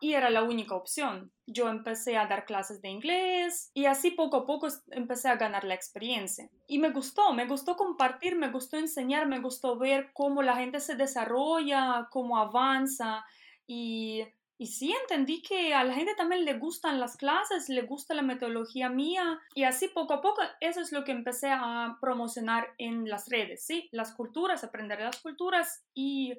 y 0.00 0.14
era 0.14 0.30
la 0.30 0.42
única 0.42 0.74
opción. 0.74 1.32
Yo 1.46 1.68
empecé 1.68 2.16
a 2.16 2.26
dar 2.26 2.44
clases 2.44 2.80
de 2.80 2.88
inglés 2.88 3.70
y 3.74 3.86
así 3.86 4.10
poco 4.10 4.38
a 4.38 4.46
poco 4.46 4.68
empecé 4.90 5.28
a 5.28 5.36
ganar 5.36 5.64
la 5.64 5.74
experiencia. 5.74 6.48
Y 6.66 6.78
me 6.78 6.90
gustó, 6.90 7.32
me 7.32 7.46
gustó 7.46 7.76
compartir, 7.76 8.36
me 8.36 8.50
gustó 8.50 8.76
enseñar, 8.76 9.26
me 9.26 9.40
gustó 9.40 9.78
ver 9.78 10.10
cómo 10.12 10.42
la 10.42 10.56
gente 10.56 10.80
se 10.80 10.96
desarrolla, 10.96 12.08
cómo 12.10 12.38
avanza 12.38 13.24
y, 13.66 14.24
y 14.58 14.66
sí 14.66 14.94
entendí 15.02 15.42
que 15.42 15.74
a 15.74 15.84
la 15.84 15.94
gente 15.94 16.14
también 16.14 16.44
le 16.44 16.58
gustan 16.58 17.00
las 17.00 17.16
clases, 17.16 17.68
le 17.68 17.82
gusta 17.82 18.14
la 18.14 18.22
metodología 18.22 18.90
mía 18.90 19.40
y 19.54 19.64
así 19.64 19.88
poco 19.88 20.12
a 20.14 20.20
poco 20.20 20.42
eso 20.60 20.80
es 20.80 20.92
lo 20.92 21.04
que 21.04 21.12
empecé 21.12 21.48
a 21.50 21.96
promocionar 22.00 22.74
en 22.76 23.08
las 23.08 23.28
redes, 23.28 23.64
¿sí? 23.64 23.88
Las 23.90 24.12
culturas, 24.12 24.62
aprender 24.62 25.00
las 25.00 25.20
culturas 25.20 25.82
y 25.94 26.34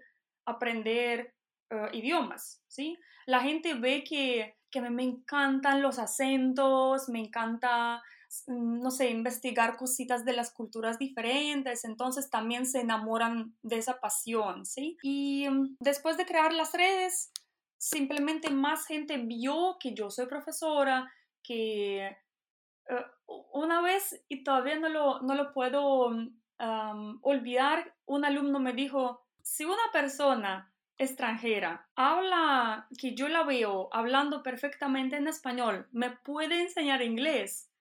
aprender 0.45 1.33
eh, 1.71 1.89
idiomas, 1.93 2.61
¿sí? 2.67 2.99
La 3.25 3.39
gente 3.39 3.75
ve 3.75 4.03
que, 4.03 4.57
que 4.69 4.81
me, 4.81 5.03
encantan 5.03 5.81
los 5.81 5.99
acentos, 5.99 7.07
me 7.07 7.19
encanta, 7.19 8.03
mm, 8.47 8.81
no 8.81 8.91
sé, 8.91 9.09
investigar 9.09 9.77
cositas 9.77 10.25
de 10.25 10.33
las 10.33 10.51
culturas 10.51 10.99
diferentes, 10.99 11.85
entonces 11.85 12.29
también 12.29 12.65
se 12.65 12.81
enamoran 12.81 13.55
de 13.61 13.77
esa 13.77 14.01
pasión, 14.01 14.65
¿sí? 14.65 14.97
Y 15.01 15.47
mm, 15.49 15.77
después 15.79 16.17
de 16.17 16.25
crear 16.25 16.51
las 16.51 16.73
redes, 16.73 17.31
simplemente 17.77 18.49
más 18.49 18.85
gente 18.85 19.17
vio 19.17 19.77
que 19.79 19.93
yo 19.93 20.09
soy 20.09 20.25
profesora, 20.25 21.09
que 21.41 22.05
eh, 22.07 23.05
una 23.53 23.81
vez, 23.81 24.21
y 24.27 24.43
todavía 24.43 24.77
no 24.77 24.89
lo, 24.89 25.21
no 25.21 25.35
lo 25.35 25.53
puedo 25.53 26.09
mm, 26.09 27.19
olvidar, 27.21 27.95
un 28.05 28.25
alumno 28.25 28.59
me 28.59 28.73
dijo, 28.73 29.25
si 29.41 29.63
una 29.63 29.91
persona 29.93 30.70
extranjera 30.98 31.89
habla, 31.95 32.88
que 32.98 33.15
yo 33.15 33.27
la 33.27 33.43
veo 33.43 33.89
hablando 33.91 34.43
perfectamente 34.43 35.15
en 35.15 35.27
español, 35.27 35.88
me 35.91 36.12
puede 36.12 36.62
enseñar 36.62 37.01
inglés 37.01 37.71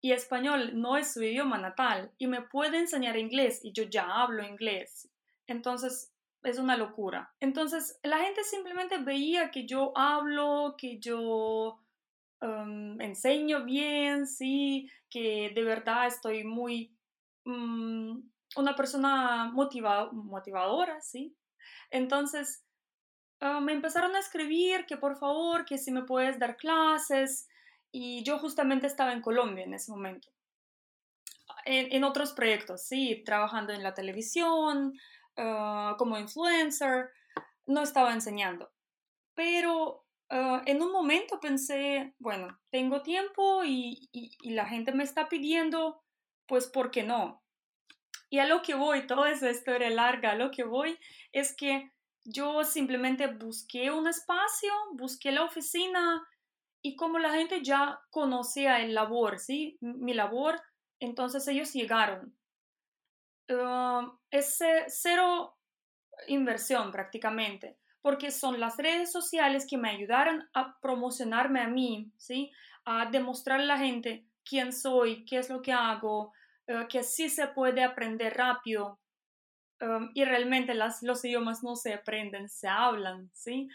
y 0.00 0.12
español 0.12 0.80
no 0.80 0.96
es 0.96 1.12
su 1.12 1.22
idioma 1.22 1.58
natal 1.58 2.10
y 2.18 2.26
me 2.26 2.40
puede 2.40 2.78
enseñar 2.78 3.18
inglés 3.18 3.60
y 3.62 3.72
yo 3.72 3.84
ya 3.84 4.04
hablo 4.04 4.42
inglés. 4.42 5.10
Entonces 5.46 6.12
es 6.42 6.58
una 6.58 6.76
locura. 6.76 7.34
Entonces 7.40 8.00
la 8.02 8.18
gente 8.18 8.42
simplemente 8.44 8.98
veía 8.98 9.50
que 9.50 9.66
yo 9.66 9.92
hablo, 9.94 10.74
que 10.78 10.98
yo 10.98 11.80
um, 12.40 13.00
enseño 13.00 13.64
bien, 13.64 14.26
sí, 14.26 14.90
que 15.08 15.52
de 15.54 15.62
verdad 15.62 16.06
estoy 16.06 16.44
muy... 16.44 16.96
Mm, 17.44 18.20
una 18.56 18.74
persona 18.74 19.50
motivadora, 19.52 21.00
sí. 21.00 21.36
Entonces, 21.90 22.64
Ah, 23.40 23.60
me 23.60 23.72
empezaron 23.72 24.14
a 24.14 24.18
escribir 24.18 24.84
que 24.86 24.98
por 24.98 25.16
favor, 25.16 25.64
que 25.64 25.78
si 25.78 25.90
me 25.90 26.04
puedes 26.04 26.38
dar 26.38 26.56
clases. 26.56 27.48
Y 27.90 28.22
yo 28.22 28.38
justamente 28.38 28.86
estaba 28.86 29.12
en 29.12 29.22
Colombia 29.22 29.64
en 29.64 29.74
ese 29.74 29.90
momento. 29.90 30.28
En, 31.64 32.04
otros 32.04 32.32
proyectos, 32.32 32.84
sí, 32.84 33.22
trabajando 33.24 33.72
en 33.72 33.82
la 33.82 33.94
televisión, 33.94 34.92
ah, 35.36 35.96
como 35.98 36.18
influencer. 36.18 37.10
no 37.66 37.82
estaba 37.82 38.12
enseñando. 38.12 38.70
Pero 39.34 40.04
ah, 40.30 40.62
en 40.66 40.82
un 40.82 40.92
momento 40.92 41.40
pensé, 41.40 42.14
bueno, 42.18 42.60
tengo 42.70 43.02
tiempo 43.02 43.62
y, 43.64 44.10
la 44.44 44.66
gente 44.66 44.92
me 44.92 45.04
está 45.04 45.28
pidiendo, 45.28 46.02
pues, 46.46 46.66
¿por 46.66 46.90
qué 46.90 47.04
no? 47.04 47.42
Y 48.30 48.38
a 48.38 48.46
lo 48.46 48.62
que 48.62 48.74
voy, 48.74 49.06
toda 49.06 49.30
esa 49.30 49.50
historia 49.50 49.90
larga, 49.90 50.30
a 50.30 50.36
lo 50.36 50.52
que 50.52 50.62
voy 50.62 50.96
es 51.32 51.54
que 51.54 51.90
yo 52.24 52.62
simplemente 52.64 53.26
busqué 53.26 53.90
un 53.90 54.06
espacio, 54.06 54.72
busqué 54.92 55.32
la 55.32 55.44
oficina 55.44 56.26
y 56.80 56.94
como 56.96 57.18
la 57.18 57.32
gente 57.32 57.62
ya 57.62 58.00
conocía 58.10 58.80
el 58.80 58.94
labor, 58.94 59.40
¿sí? 59.40 59.76
Mi 59.80 60.14
labor, 60.14 60.62
entonces 61.00 61.46
ellos 61.48 61.72
llegaron. 61.72 62.36
Ah, 63.50 64.12
es 64.30 64.58
cero 64.86 65.56
inversión 66.28 66.92
prácticamente, 66.92 67.78
porque 68.00 68.30
son 68.30 68.60
las 68.60 68.76
redes 68.76 69.10
sociales 69.10 69.66
que 69.68 69.76
me 69.76 69.90
ayudaron 69.90 70.48
a 70.54 70.78
promocionarme 70.80 71.60
a 71.60 71.68
mí, 71.68 72.12
¿sí? 72.16 72.52
A 72.84 73.10
demostrar 73.10 73.60
a 73.60 73.64
la 73.64 73.78
gente 73.78 74.26
quién 74.44 74.72
soy, 74.72 75.24
qué 75.24 75.38
es 75.38 75.50
lo 75.50 75.62
que 75.62 75.72
hago, 75.72 76.32
eh, 76.70 76.86
que 76.88 77.02
sí 77.02 77.28
se 77.28 77.48
puede 77.48 77.82
aprender 77.82 78.36
rápido. 78.36 79.00
Um, 79.80 80.10
y 80.14 80.24
realmente 80.24 80.72
las, 80.74 81.02
los 81.02 81.24
idiomas 81.24 81.64
no 81.64 81.74
se 81.74 81.94
aprenden, 81.94 82.48
se 82.48 82.68
hablan, 82.68 83.28
¿sí? 83.34 83.68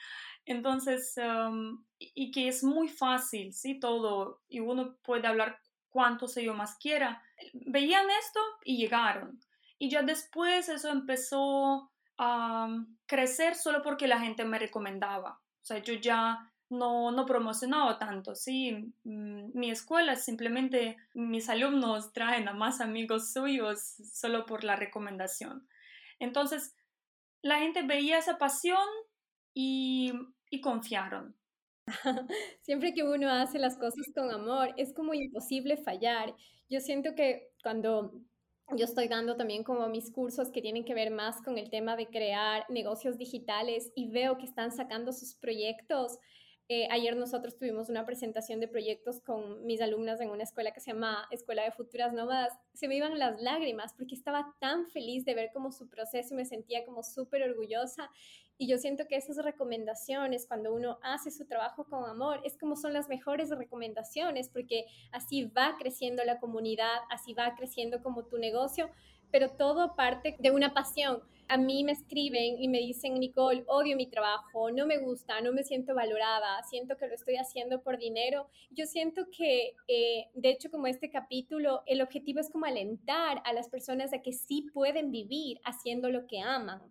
Entonces, 0.46 1.16
um, 1.18 1.84
y, 2.00 2.32
que 2.32 2.48
es 2.48 2.64
muy 2.64 2.88
fácil, 2.88 3.54
¿sí? 3.54 3.80
Todo, 3.82 4.40
y 4.48 4.62
uno 4.62 4.96
puede 5.02 5.28
hablar 5.28 5.60
cuantos 5.90 6.38
idiomas 6.38 6.78
quiera. 6.78 7.22
Veían 7.54 8.06
esto 8.12 8.40
y 8.64 8.78
llegaron. 8.78 9.42
Y 9.78 9.90
ya 9.90 10.02
después 10.02 10.70
eso 10.70 10.90
empezó 10.90 11.92
a 12.18 12.70
crecer 13.08 13.56
solo 13.56 13.82
porque 13.82 14.08
la 14.08 14.22
gente 14.22 14.46
me 14.46 14.60
recomendaba. 14.60 15.42
O 15.62 15.66
sea, 15.66 15.80
yo 15.80 15.96
ya 15.96 16.50
no, 16.70 17.12
no 17.12 17.26
promocionaba 17.26 17.98
tanto, 18.00 18.36
sí. 18.36 18.94
Mm, 19.04 19.58
mi 19.58 19.72
escuela 19.72 20.16
simplemente 20.16 20.98
mis 21.14 21.50
alumnos 21.50 22.14
traen 22.14 22.48
a 22.48 22.54
más 22.54 22.82
amigos 22.82 23.32
suyos 23.34 23.80
solo 23.80 24.46
por 24.46 24.64
la 24.64 24.76
recomendación. 24.76 25.68
Entonces, 26.20 26.76
la 27.42 27.60
gente 27.60 27.84
veía 27.84 28.18
esa 28.18 28.38
pasión 28.38 28.88
y, 29.54 30.14
y 30.50 30.62
confiaron. 30.62 31.36
Siempre 32.62 32.94
que 32.94 33.04
uno 33.04 33.30
hace 33.30 33.60
las 33.60 33.78
cosas 33.78 34.08
con 34.16 34.32
amor, 34.32 34.74
es 34.78 34.94
como 34.94 35.14
imposible 35.14 35.78
fallar. 35.78 36.34
Yo 36.70 36.80
siento 36.80 37.14
que 37.16 37.52
cuando 37.62 38.14
yo 38.76 38.86
estoy 38.86 39.08
dando 39.08 39.36
también 39.36 39.64
como 39.64 39.88
mis 39.88 40.12
cursos 40.12 40.52
que 40.52 40.62
tienen 40.62 40.86
que 40.86 40.96
ver 40.96 41.12
más 41.12 41.42
con 41.44 41.58
el 41.58 41.70
tema 41.70 41.96
de 41.96 42.08
crear 42.08 42.66
negocios 42.70 43.18
digitales 43.18 43.92
y 43.96 44.10
veo 44.10 44.38
que 44.38 44.46
están 44.46 44.72
sacando 44.72 45.14
sus 45.14 45.36
proyectos. 45.36 46.18
Eh, 46.68 46.88
ayer 46.90 47.16
nosotros 47.16 47.58
tuvimos 47.58 47.90
una 47.90 48.06
presentación 48.06 48.60
de 48.60 48.68
proyectos 48.68 49.22
con 49.22 49.64
mis 49.68 49.82
alumnas 49.82 50.20
en 50.20 50.32
una 50.32 50.44
escuela 50.44 50.72
que 50.72 50.80
se 50.80 50.92
llama 50.92 51.28
Escuela 51.30 51.64
de 51.64 51.72
Futuras 51.72 52.12
Nómadas. 52.12 52.54
Se 52.74 52.88
me 52.88 52.96
iban 52.96 53.20
las 53.20 53.40
lágrimas 53.40 53.94
porque 53.94 54.16
estaba 54.16 54.56
tan 54.60 54.88
feliz 54.88 55.26
de 55.26 55.36
ver 55.36 55.52
como 55.54 55.72
su 55.72 55.88
proceso 55.88 56.34
y 56.34 56.38
me 56.38 56.46
sentía 56.46 56.84
como 56.84 57.04
súper 57.04 57.44
orgullosa 57.44 58.10
y 58.58 58.68
yo 58.68 58.78
siento 58.78 59.06
que 59.08 59.18
esas 59.18 59.38
recomendaciones, 59.44 60.48
cuando 60.48 60.74
uno 60.74 60.98
hace 61.04 61.30
su 61.30 61.46
trabajo 61.46 61.86
con 61.86 62.06
amor, 62.06 62.40
es 62.46 62.58
como 62.58 62.78
son 62.78 62.94
las 62.94 63.10
mejores 63.10 63.50
recomendaciones, 63.50 64.48
porque 64.48 64.86
así 65.12 65.44
va 65.46 65.76
creciendo 65.78 66.24
la 66.24 66.40
comunidad, 66.40 67.00
así 67.10 67.34
va 67.34 67.54
creciendo 67.56 68.02
como 68.02 68.26
tu 68.26 68.38
negocio, 68.38 68.90
pero 69.32 69.50
todo 69.50 69.96
parte 69.96 70.36
de 70.40 70.52
una 70.52 70.74
pasión. 70.74 71.22
A 71.48 71.58
mí 71.58 71.84
me 71.84 71.92
escriben 71.92 72.60
y 72.60 72.68
me 72.68 72.80
dicen, 72.80 73.20
Nicole, 73.20 73.64
odio 73.68 73.96
mi 73.96 74.08
trabajo, 74.08 74.72
no 74.72 74.88
me 74.88 74.98
gusta, 74.98 75.42
no 75.42 75.54
me 75.54 75.64
siento 75.64 75.94
valorada, 75.94 76.64
siento 76.64 76.98
que 76.98 77.08
lo 77.08 77.14
estoy 77.14 77.36
haciendo 77.36 77.84
por 77.84 78.00
dinero. 78.00 78.48
Yo 78.72 78.88
siento 78.88 79.28
que, 79.30 79.76
eh, 79.88 80.30
de 80.34 80.50
hecho, 80.50 80.72
como 80.72 80.88
este 80.88 81.12
capítulo, 81.12 81.84
el 81.86 82.02
objetivo 82.02 82.40
es 82.40 82.50
como 82.50 82.66
alentar 82.66 83.44
a 83.46 83.54
las 83.54 83.70
personas 83.70 84.12
a 84.12 84.24
que 84.24 84.34
sí 84.34 84.64
pueden 84.74 85.12
vivir 85.12 85.60
haciendo 85.64 86.10
lo 86.10 86.26
que 86.26 86.40
aman 86.40 86.82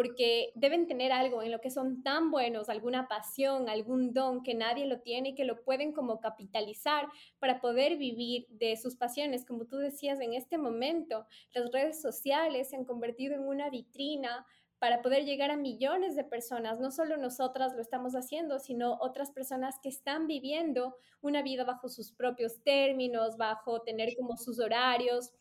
porque 0.00 0.50
deben 0.54 0.86
tener 0.86 1.12
algo 1.12 1.42
en 1.42 1.50
lo 1.50 1.60
que 1.60 1.70
son 1.70 2.02
tan 2.02 2.30
buenos, 2.30 2.70
alguna 2.70 3.06
pasión, 3.06 3.68
algún 3.68 4.14
don 4.14 4.42
que 4.42 4.54
nadie 4.54 4.86
lo 4.86 5.00
tiene 5.00 5.28
y 5.28 5.34
que 5.34 5.44
lo 5.44 5.62
pueden 5.62 5.92
como 5.92 6.20
capitalizar 6.20 7.06
para 7.38 7.60
poder 7.60 7.98
vivir 7.98 8.46
de 8.48 8.78
sus 8.78 8.96
pasiones. 8.96 9.44
Como 9.44 9.66
tú 9.66 9.76
decías 9.76 10.18
en 10.20 10.32
este 10.32 10.56
momento, 10.56 11.26
las 11.52 11.70
redes 11.70 12.00
sociales 12.00 12.70
se 12.70 12.76
han 12.76 12.86
convertido 12.86 13.34
en 13.34 13.46
una 13.46 13.68
vitrina 13.68 14.46
para 14.78 15.02
poder 15.02 15.26
llegar 15.26 15.50
a 15.50 15.58
millones 15.58 16.16
de 16.16 16.24
personas. 16.24 16.80
No 16.80 16.90
solo 16.90 17.18
nosotras 17.18 17.74
lo 17.74 17.82
estamos 17.82 18.14
haciendo, 18.14 18.58
sino 18.58 18.96
otras 19.02 19.30
personas 19.30 19.78
que 19.82 19.90
están 19.90 20.26
viviendo 20.26 20.96
una 21.20 21.42
vida 21.42 21.64
bajo 21.64 21.90
sus 21.90 22.10
propios 22.10 22.62
términos, 22.62 23.36
bajo 23.36 23.82
tener 23.82 24.16
como 24.16 24.38
sus 24.38 24.60
horarios. 24.60 25.34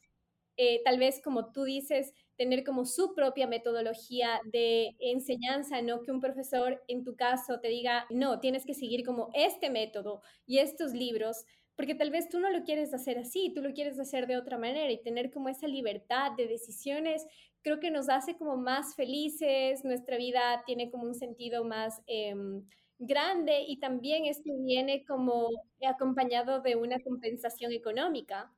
Eh, 0.61 0.81
tal 0.83 0.99
vez, 0.99 1.21
como 1.23 1.53
tú 1.53 1.63
dices, 1.63 2.13
tener 2.35 2.65
como 2.65 2.83
su 2.83 3.15
propia 3.15 3.47
metodología 3.47 4.41
de 4.43 4.93
enseñanza, 4.99 5.81
no 5.81 6.01
que 6.01 6.11
un 6.11 6.19
profesor 6.19 6.83
en 6.89 7.05
tu 7.05 7.15
caso 7.15 7.61
te 7.61 7.69
diga, 7.69 8.05
no, 8.09 8.41
tienes 8.41 8.65
que 8.65 8.73
seguir 8.73 9.05
como 9.05 9.29
este 9.33 9.69
método 9.69 10.21
y 10.45 10.57
estos 10.59 10.91
libros, 10.91 11.45
porque 11.77 11.95
tal 11.95 12.11
vez 12.11 12.27
tú 12.27 12.39
no 12.41 12.49
lo 12.49 12.63
quieres 12.65 12.93
hacer 12.93 13.17
así, 13.19 13.53
tú 13.55 13.61
lo 13.61 13.71
quieres 13.73 13.97
hacer 13.99 14.27
de 14.27 14.35
otra 14.35 14.57
manera 14.57 14.91
y 14.91 15.01
tener 15.01 15.31
como 15.31 15.47
esa 15.47 15.65
libertad 15.65 16.33
de 16.35 16.47
decisiones, 16.47 17.25
creo 17.61 17.79
que 17.79 17.89
nos 17.89 18.09
hace 18.09 18.35
como 18.37 18.57
más 18.57 18.95
felices, 18.95 19.85
nuestra 19.85 20.17
vida 20.17 20.63
tiene 20.65 20.91
como 20.91 21.03
un 21.05 21.15
sentido 21.15 21.63
más... 21.63 22.01
Em, 22.07 22.65
grande 23.01 23.61
y 23.65 23.79
también 23.79 24.25
esto 24.25 24.51
viene 24.59 25.05
como 25.05 25.47
acompañado 25.87 26.59
de 26.61 26.75
una 26.75 26.99
compensación 26.99 27.71
económica. 27.71 28.51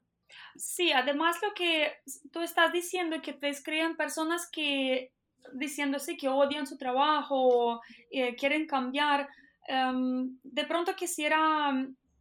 Sí, 0.56 0.92
además 0.92 1.38
lo 1.42 1.54
que 1.54 1.94
tú 2.32 2.42
estás 2.42 2.72
diciendo 2.72 3.22
que 3.22 3.34
te 3.34 3.50
escriben 3.50 3.96
personas 3.96 4.50
que 4.52 5.12
diciendo 5.54 5.98
así 5.98 6.18
que 6.18 6.30
odian 6.30 6.68
su 6.68 6.78
trabajo, 6.78 7.82
eh, 8.10 8.36
quieren 8.36 8.68
cambiar. 8.68 9.28
Em, 9.68 10.38
de 10.44 10.66
pronto 10.66 10.96
quisiera 10.96 11.72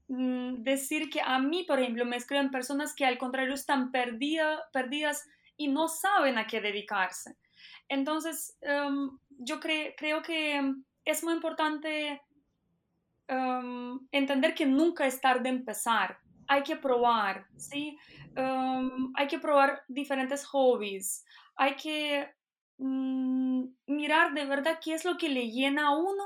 mm, 0.09 0.62
decir 0.62 1.11
que 1.11 1.20
a 1.20 1.38
mí, 1.38 1.64
por 1.64 1.79
ejemplo, 1.79 2.05
me 2.05 2.16
escriben 2.16 2.51
personas 2.51 2.94
que 2.94 3.05
al 3.05 3.18
contrario 3.18 3.55
están 3.55 3.90
perdidas 3.90 5.29
y 5.57 5.68
no 5.68 5.88
saben 5.88 6.38
a 6.38 6.46
qué 6.46 6.61
dedicarse. 6.61 7.37
Entonces, 7.88 8.57
em, 8.62 9.11
yo 9.38 9.61
creo 9.61 10.23
que 10.23 10.75
es 11.05 11.25
muy 11.25 11.35
importante 11.35 12.23
em, 13.29 14.01
entender 14.11 14.55
que 14.55 14.66
nunca 14.66 15.07
es 15.07 15.20
tarde 15.20 15.49
empezar 15.49 16.18
hay 16.51 16.65
que 16.65 16.75
probar, 16.75 17.47
¿sí? 17.57 17.97
Em, 18.35 19.13
hay 19.15 19.29
que 19.29 19.39
probar 19.39 19.85
diferentes 19.87 20.45
hobbies, 20.47 21.25
hay 21.55 21.77
que 21.77 22.29
mm, 22.79 23.67
mirar 23.87 24.35
de 24.35 24.45
verdad 24.47 24.81
qué 24.83 24.95
es 24.95 25.05
lo 25.05 25.17
que 25.17 25.29
le 25.29 25.49
llena 25.53 25.87
a 25.87 25.97
uno 25.97 26.25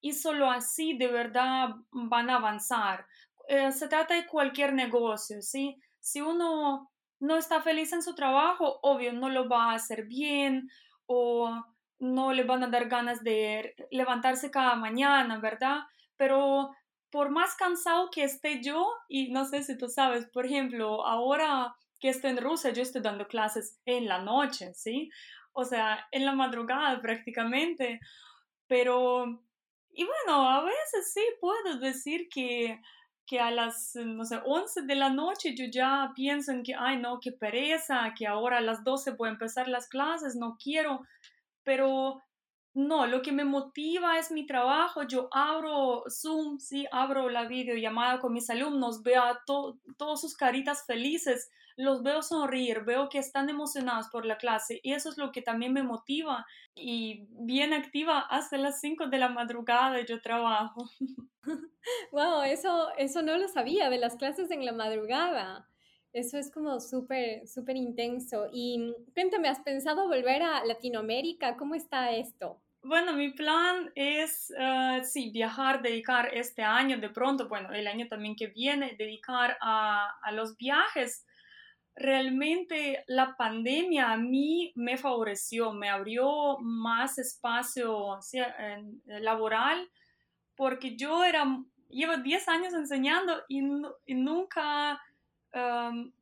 y 0.00 0.12
solo 0.12 0.48
así 0.48 0.96
de 0.96 1.08
verdad 1.08 1.70
van 1.90 2.30
a 2.30 2.36
avanzar. 2.36 3.04
Eh, 3.48 3.72
se 3.72 3.88
trata 3.88 4.14
de 4.14 4.26
cualquier 4.26 4.74
negocio, 4.74 5.42
¿sí? 5.42 5.76
Si 5.98 6.20
uno 6.20 6.92
no 7.18 7.36
está 7.36 7.60
feliz 7.60 7.92
en 7.92 8.02
su 8.02 8.14
trabajo, 8.14 8.78
obvio, 8.82 9.12
no 9.12 9.28
lo 9.28 9.48
va 9.48 9.72
a 9.72 9.74
hacer 9.74 10.06
bien 10.06 10.68
o 11.06 11.50
no 11.98 12.32
le 12.32 12.44
van 12.44 12.62
a 12.62 12.68
dar 12.68 12.88
ganas 12.88 13.24
de 13.24 13.74
levantarse 13.90 14.52
cada 14.52 14.76
mañana, 14.76 15.40
¿verdad? 15.40 15.80
Pero 16.16 16.70
por 17.14 17.30
más 17.30 17.54
cansado 17.54 18.10
que 18.10 18.24
esté 18.24 18.60
yo, 18.60 18.92
y 19.08 19.30
no 19.30 19.44
sé 19.44 19.62
si 19.62 19.78
tú 19.78 19.88
sabes, 19.88 20.26
por 20.26 20.46
ejemplo, 20.46 21.06
ahora 21.06 21.76
que 22.00 22.08
estoy 22.08 22.32
en 22.32 22.38
Rusia, 22.38 22.72
yo 22.72 22.82
estoy 22.82 23.02
dando 23.02 23.28
clases 23.28 23.80
en 23.84 24.08
la 24.08 24.20
noche, 24.20 24.74
¿sí? 24.74 25.12
O 25.52 25.64
sea, 25.64 26.08
en 26.10 26.24
la 26.24 26.32
madrugada 26.32 27.00
prácticamente, 27.00 28.00
pero, 28.66 29.26
y 29.92 30.04
bueno, 30.04 30.50
a 30.50 30.64
veces 30.64 31.12
sí 31.14 31.20
puedo 31.40 31.78
decir 31.78 32.28
que, 32.28 32.80
que 33.24 33.38
a 33.38 33.52
las, 33.52 33.94
no 33.94 34.24
sé, 34.24 34.40
11 34.44 34.82
de 34.82 34.96
la 34.96 35.10
noche 35.10 35.54
yo 35.54 35.66
ya 35.70 36.10
pienso 36.16 36.50
en 36.50 36.64
que, 36.64 36.74
ay, 36.74 36.96
no, 36.96 37.20
qué 37.20 37.30
pereza, 37.30 38.12
que 38.18 38.26
ahora 38.26 38.58
a 38.58 38.60
las 38.60 38.82
12 38.82 39.12
voy 39.12 39.28
empezar 39.28 39.68
las 39.68 39.86
clases, 39.86 40.34
no 40.34 40.58
quiero, 40.60 41.06
pero 41.62 42.24
no, 42.74 43.06
lo 43.06 43.22
que 43.22 43.30
me 43.30 43.44
motiva 43.44 44.18
es 44.18 44.32
mi 44.32 44.46
trabajo. 44.46 45.04
Yo 45.04 45.28
abro 45.30 46.02
Zoom, 46.10 46.58
sí, 46.58 46.86
abro 46.90 47.28
la 47.28 47.44
videollamada 47.46 48.18
con 48.18 48.32
mis 48.32 48.50
alumnos, 48.50 49.02
veo 49.02 49.22
a 49.22 49.42
todos 49.46 50.20
sus 50.20 50.36
caritas 50.36 50.84
felices, 50.84 51.50
los 51.76 52.02
veo 52.02 52.20
sonreír, 52.22 52.84
veo 52.84 53.08
que 53.08 53.18
están 53.18 53.48
emocionados 53.48 54.08
por 54.08 54.26
la 54.26 54.38
clase 54.38 54.80
y 54.82 54.92
eso 54.92 55.08
es 55.08 55.18
lo 55.18 55.30
que 55.30 55.42
también 55.42 55.72
me 55.72 55.82
motiva 55.84 56.46
y 56.74 57.26
bien 57.30 57.72
activa 57.72 58.20
hasta 58.20 58.58
las 58.58 58.80
5 58.80 59.06
de 59.06 59.18
la 59.18 59.28
madrugada 59.28 60.00
yo 60.04 60.20
trabajo. 60.20 60.88
Wow, 62.12 62.44
eso, 62.44 62.88
eso 62.96 63.20
no 63.20 63.36
lo 63.36 63.46
sabía 63.46 63.90
de 63.90 63.98
las 63.98 64.16
clases 64.16 64.50
en 64.50 64.64
la 64.64 64.72
madrugada. 64.72 65.68
Eso 66.14 66.38
es 66.38 66.50
como 66.50 66.80
súper, 66.80 67.46
súper 67.46 67.76
intenso. 67.76 68.48
Y 68.50 68.94
cuéntame, 69.12 69.48
¿has 69.48 69.60
pensado 69.60 70.08
volver 70.08 70.42
a 70.42 70.64
Latinoamérica? 70.64 71.58
¿Cómo 71.58 71.74
está 71.74 72.12
esto? 72.12 72.63
Bueno, 72.86 73.14
mi 73.14 73.30
plan 73.30 73.90
es, 73.94 74.52
uh, 74.58 75.02
sí, 75.02 75.30
viajar, 75.30 75.80
dedicar 75.80 76.28
este 76.34 76.62
año 76.62 76.98
de 76.98 77.08
pronto, 77.08 77.48
bueno, 77.48 77.72
el 77.72 77.86
año 77.86 78.08
también 78.08 78.36
que 78.36 78.48
viene, 78.48 78.94
dedicar 78.98 79.56
a, 79.62 80.14
a 80.20 80.32
los 80.32 80.58
viajes. 80.58 81.24
Realmente 81.94 83.02
la 83.06 83.36
pandemia 83.38 84.12
a 84.12 84.18
mí 84.18 84.70
me 84.74 84.98
favoreció, 84.98 85.72
me 85.72 85.88
abrió 85.88 86.58
más 86.60 87.16
espacio 87.16 88.18
laboral, 89.06 89.90
porque 90.54 90.94
yo 90.94 91.24
era, 91.24 91.42
llevo 91.88 92.18
10 92.18 92.48
años 92.48 92.74
enseñando 92.74 93.44
y 93.48 93.62
nunca 93.62 95.00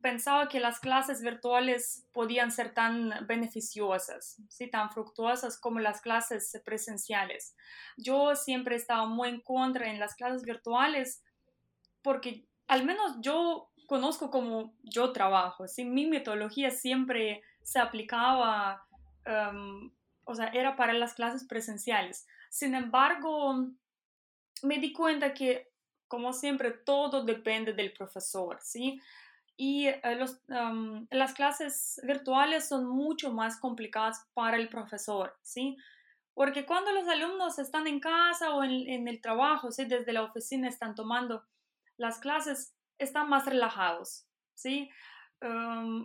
pensaba 0.03 0.49
que 0.49 0.61
las 0.61 0.79
clases 0.79 1.23
virtuales 1.23 2.07
podían 2.13 2.53
ser 2.53 2.75
tan 2.75 3.27
beneficiosas, 3.27 4.37
¿sí? 4.49 4.69
tan 4.69 4.91
fructuosas 4.91 5.59
como 5.59 5.81
las 5.81 6.03
clases 6.03 6.61
presenciales. 6.67 7.57
Yo 7.97 8.37
siempre 8.37 8.75
he 8.75 8.79
estado 8.79 9.07
muy 9.07 9.31
en 9.31 9.41
contra 9.41 9.91
en 9.91 9.99
las 9.99 10.15
clases 10.17 10.43
virtuales 10.43 11.25
porque 12.03 12.45
al 12.69 12.85
menos 12.85 13.17
yo 13.21 13.71
conozco 13.87 14.31
como 14.31 14.75
yo 14.83 15.13
trabajo, 15.13 15.67
¿sí? 15.67 15.85
mi 15.85 16.07
metodología 16.07 16.71
siempre 16.71 17.43
se 17.63 17.79
aplicaba, 17.79 18.87
o 20.25 20.35
sea, 20.35 20.49
era 20.49 20.77
para 20.77 20.93
las 20.93 21.15
clases 21.15 21.45
presenciales. 21.45 22.27
Sin 22.51 22.75
embargo, 22.75 23.67
me 24.63 24.79
di 24.79 24.93
cuenta 24.93 25.33
que 25.33 25.73
como 26.13 26.35
siempre, 26.35 26.73
todo 26.73 27.25
depende 27.25 27.73
del 27.73 27.91
profesor, 27.91 28.59
¿sí? 28.61 29.01
Y 29.57 29.87
eh, 29.89 30.03
las 31.11 31.35
clases 31.35 32.01
virtuales 32.05 32.69
son 32.69 32.87
mucho 32.87 33.33
más 33.33 33.59
complicadas 33.59 34.27
para 34.35 34.57
el 34.57 34.69
profesor, 34.69 35.37
¿sí? 35.43 35.77
Porque 36.35 36.65
cuando 36.65 36.93
los 36.93 37.07
alumnos 37.09 37.59
están 37.59 37.87
en 37.87 38.01
casa 38.01 38.55
o 38.55 38.65
en, 38.65 39.07
el 39.07 39.21
trabajo, 39.21 39.71
¿sí? 39.71 39.85
Desde 39.85 40.13
la 40.13 40.23
oficina 40.23 40.69
están 40.69 40.95
tomando 40.95 41.45
las 41.99 42.19
clases, 42.19 42.75
están 42.99 43.29
más 43.29 43.47
relajados, 43.47 44.27
¿sí? 44.55 44.91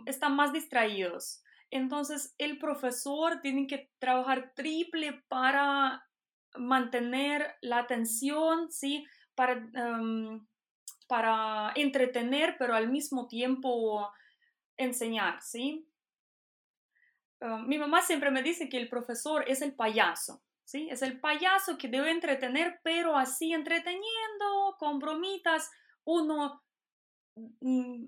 están 0.06 0.34
más 0.34 0.52
distraídos. 0.52 1.44
Entonces, 1.70 2.34
el 2.38 2.58
profesor 2.58 3.40
tiene 3.40 3.68
que 3.68 3.88
trabajar 4.00 4.52
triple 4.56 5.22
para 5.28 6.04
mantener 6.56 7.54
la 7.60 7.78
atención, 7.78 8.70
¿sí? 8.70 9.06
Para 9.34 9.70
para 11.08 11.72
entretener, 11.74 12.56
pero 12.58 12.74
al 12.74 12.88
mismo 12.88 13.26
tiempo 13.26 14.12
enseñar, 14.76 15.42
¿sí? 15.42 15.88
Ah, 17.40 17.62
mi 17.66 17.78
mamá 17.78 18.02
siempre 18.02 18.30
me 18.30 18.42
dice 18.42 18.68
que 18.68 18.76
el 18.76 18.88
profesor 18.88 19.44
es 19.48 19.62
el 19.62 19.74
payaso, 19.74 20.42
¿sí? 20.64 20.88
Es 20.90 21.02
el 21.02 21.18
payaso 21.18 21.78
que 21.78 21.88
debe 21.88 22.10
entretener, 22.10 22.80
pero 22.84 23.16
así 23.16 23.52
entreteniendo, 23.52 24.76
con 24.78 24.98
bromitas, 24.98 25.70
uno 26.04 26.62
mm, 27.60 28.04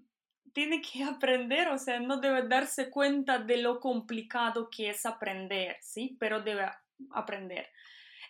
tiene 0.52 0.82
que 0.82 1.02
aprender, 1.04 1.68
o 1.68 1.78
sea, 1.78 2.00
no 2.00 2.18
debe 2.18 2.46
darse 2.46 2.90
cuenta 2.90 3.38
de 3.38 3.56
lo 3.56 3.80
complicado 3.80 4.68
que 4.70 4.90
es 4.90 5.06
aprender, 5.06 5.78
¿sí? 5.80 6.16
Pero 6.20 6.42
debe 6.42 6.70
aprender. 7.12 7.68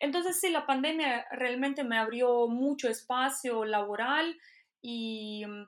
Entonces, 0.01 0.41
sí, 0.41 0.49
la 0.49 0.65
pandemia 0.65 1.27
realmente 1.33 1.85
me 1.85 1.99
abrió 1.99 2.47
mucho 2.49 2.89
espacio 2.89 3.65
laboral 3.65 4.39
y, 4.83 5.45
mm, 5.47 5.67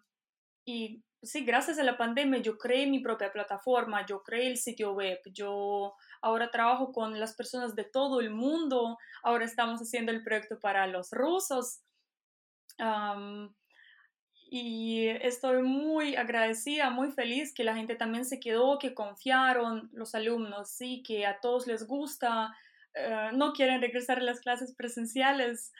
y 0.64 1.04
sí, 1.22 1.44
gracias 1.44 1.78
a 1.78 1.84
la 1.84 1.96
pandemia 1.96 2.40
yo 2.40 2.58
creé 2.58 2.86
mi 2.86 3.00
propia 3.00 3.32
plataforma, 3.32 4.04
yo 4.06 4.22
creé 4.22 4.48
el 4.48 4.56
sitio 4.56 4.92
web, 4.92 5.20
yo 5.32 5.94
ahora 6.20 6.50
trabajo 6.50 6.92
con 6.92 7.18
las 7.18 7.34
personas 7.34 7.74
de 7.74 7.84
todo 7.84 8.20
el 8.20 8.30
mundo, 8.30 8.98
ahora 9.22 9.44
estamos 9.44 9.80
haciendo 9.80 10.12
el 10.12 10.22
proyecto 10.22 10.58
para 10.60 10.86
los 10.86 11.10
rusos. 11.12 11.80
y 14.50 15.06
estoy 15.08 15.62
muy 15.62 16.14
agradecida, 16.16 16.90
muy 16.90 17.10
feliz 17.10 17.54
que 17.54 17.64
la 17.64 17.74
gente 17.74 17.96
también 17.96 18.24
se 18.26 18.38
quedó, 18.38 18.78
que 18.78 18.94
confiaron, 18.94 19.88
los 19.92 20.14
alumnos, 20.14 20.70
sí, 20.70 21.02
que 21.02 21.24
a 21.26 21.40
todos 21.40 21.66
les 21.66 21.86
gusta, 21.86 22.54
eh, 22.94 23.30
no 23.32 23.52
quieren 23.54 23.80
regresar 23.80 24.18
a 24.18 24.22
las 24.22 24.40
clases 24.40 24.74
presenciales. 24.74 25.72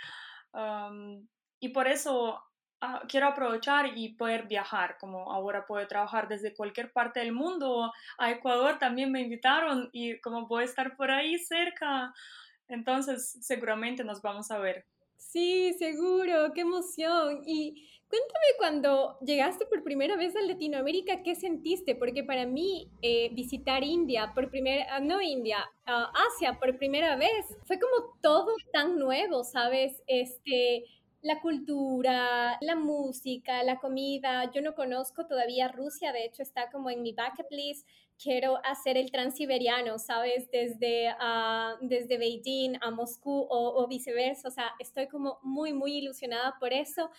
y 1.61 1.69
por 1.71 1.87
eso 1.87 2.43
Ah, 2.85 3.01
quiero 3.07 3.29
aprovechar 3.29 3.97
y 3.97 4.09
poder 4.15 4.49
viajar, 4.49 4.97
como 4.99 5.31
ahora 5.31 5.65
puedo 5.69 5.87
trabajar 5.87 6.27
desde 6.27 6.53
cualquier 6.53 6.93
parte 6.93 7.21
del 7.21 7.31
mundo. 7.33 7.93
A 8.19 8.33
Ecuador 8.33 8.81
también 8.81 9.13
me 9.13 9.21
invitaron 9.21 9.89
y 9.93 10.21
como 10.21 10.49
voy 10.49 10.63
a 10.63 10.65
estar 10.65 10.97
por 10.97 11.13
ahí 11.13 11.39
cerca, 11.39 12.13
entonces 12.67 13.39
seguramente 13.41 14.03
nos 14.03 14.21
vamos 14.21 14.51
a 14.51 14.59
ver. 14.59 14.85
Sí, 15.17 15.73
seguro, 15.79 16.53
qué 16.53 16.63
emoción. 16.63 17.45
Y 17.47 17.89
cuéntame 18.09 18.47
cuando 18.59 19.17
llegaste 19.21 19.65
por 19.67 19.85
primera 19.85 20.17
vez 20.17 20.35
a 20.35 20.43
Latinoamérica, 20.43 21.23
¿qué 21.23 21.37
sentiste? 21.37 21.95
Porque 21.95 22.25
para 22.25 22.47
mí 22.47 22.91
eh, 23.01 23.31
visitar 23.33 23.85
India 23.85 24.33
por 24.35 24.51
primera, 24.51 24.87
ah, 24.91 24.99
no 24.99 25.23
India, 25.23 25.59
uh, 25.87 26.11
Asia 26.35 26.59
por 26.59 26.77
primera 26.79 27.15
vez, 27.15 27.47
fue 27.65 27.79
como 27.79 28.19
todo 28.21 28.57
tan 28.73 28.99
nuevo, 28.99 29.45
¿sabes? 29.45 30.03
Este, 30.09 30.85
la 31.23 31.41
cultura, 31.41 32.59
la 32.61 32.75
música, 32.75 33.63
la 33.63 33.79
comida. 33.79 34.51
Yo 34.53 34.61
no 34.61 34.75
conozco 34.75 35.27
todavía 35.27 35.69
Rusia, 35.69 36.13
de 36.13 36.25
hecho 36.25 36.43
está 36.43 36.71
como 36.71 36.91
en 36.91 37.03
mi 37.03 37.13
bucket 37.13 37.47
list. 37.51 37.89
Quiero 38.21 38.59
hacer 38.65 38.97
el 38.97 39.11
transiberiano, 39.11 39.99
¿sabes? 39.99 40.51
Desde, 40.51 41.13
uh, 41.13 41.79
desde 41.81 42.19
Beijing 42.19 42.77
a 42.81 42.91
Moscú 42.91 43.47
o, 43.49 43.87
viceversa. 43.89 44.49
O 44.49 44.51
sea, 44.51 44.73
estoy 44.79 45.07
como 45.09 45.39
muy, 45.43 45.73
muy 45.73 45.95
ilusionada 45.95 46.57
por 46.59 46.73
eso 46.73 47.11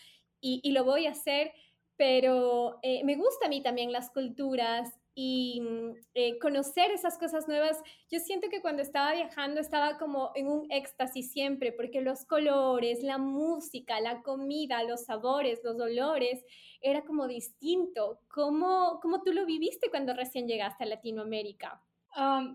y, 0.42 0.60
y 0.64 0.72
lo 0.72 0.84
voy 0.84 1.08
a 1.08 1.12
hacer. 1.12 1.54
Pero 1.96 2.80
eh, 2.82 3.04
me 3.04 3.16
gusta 3.16 3.46
a 3.46 3.50
mí 3.50 3.62
también 3.62 3.92
las 3.92 4.10
culturas 4.10 4.94
y 5.16 5.62
mm, 5.62 5.96
eh, 6.14 6.40
conocer 6.40 6.92
esas 6.92 7.18
cosas 7.18 7.48
nuevas. 7.48 7.82
Yo 8.10 8.20
siento 8.20 8.50
que 8.50 8.62
cuando 8.62 8.82
estaba 8.82 9.14
viajando 9.14 9.60
estaba 9.60 9.98
como 9.98 10.32
en 10.36 10.48
un 10.48 10.66
éxtasis 10.72 11.32
siempre, 11.32 11.72
porque 11.72 12.02
los 12.02 12.26
colores, 12.26 13.04
la 13.04 13.18
música, 13.18 14.00
la 14.00 14.22
comida, 14.22 14.84
los 14.84 15.06
sabores, 15.06 15.62
los 15.64 15.80
olores, 15.80 16.44
era 16.82 17.04
como 17.04 17.28
distinto. 17.28 18.20
¿Cómo, 18.28 19.00
cómo 19.02 19.22
tú 19.22 19.34
lo 19.34 19.46
viviste 19.46 19.90
cuando 19.90 20.14
recién 20.14 20.48
llegaste 20.48 20.84
a 20.84 20.88
Latinoamérica? 20.88 21.82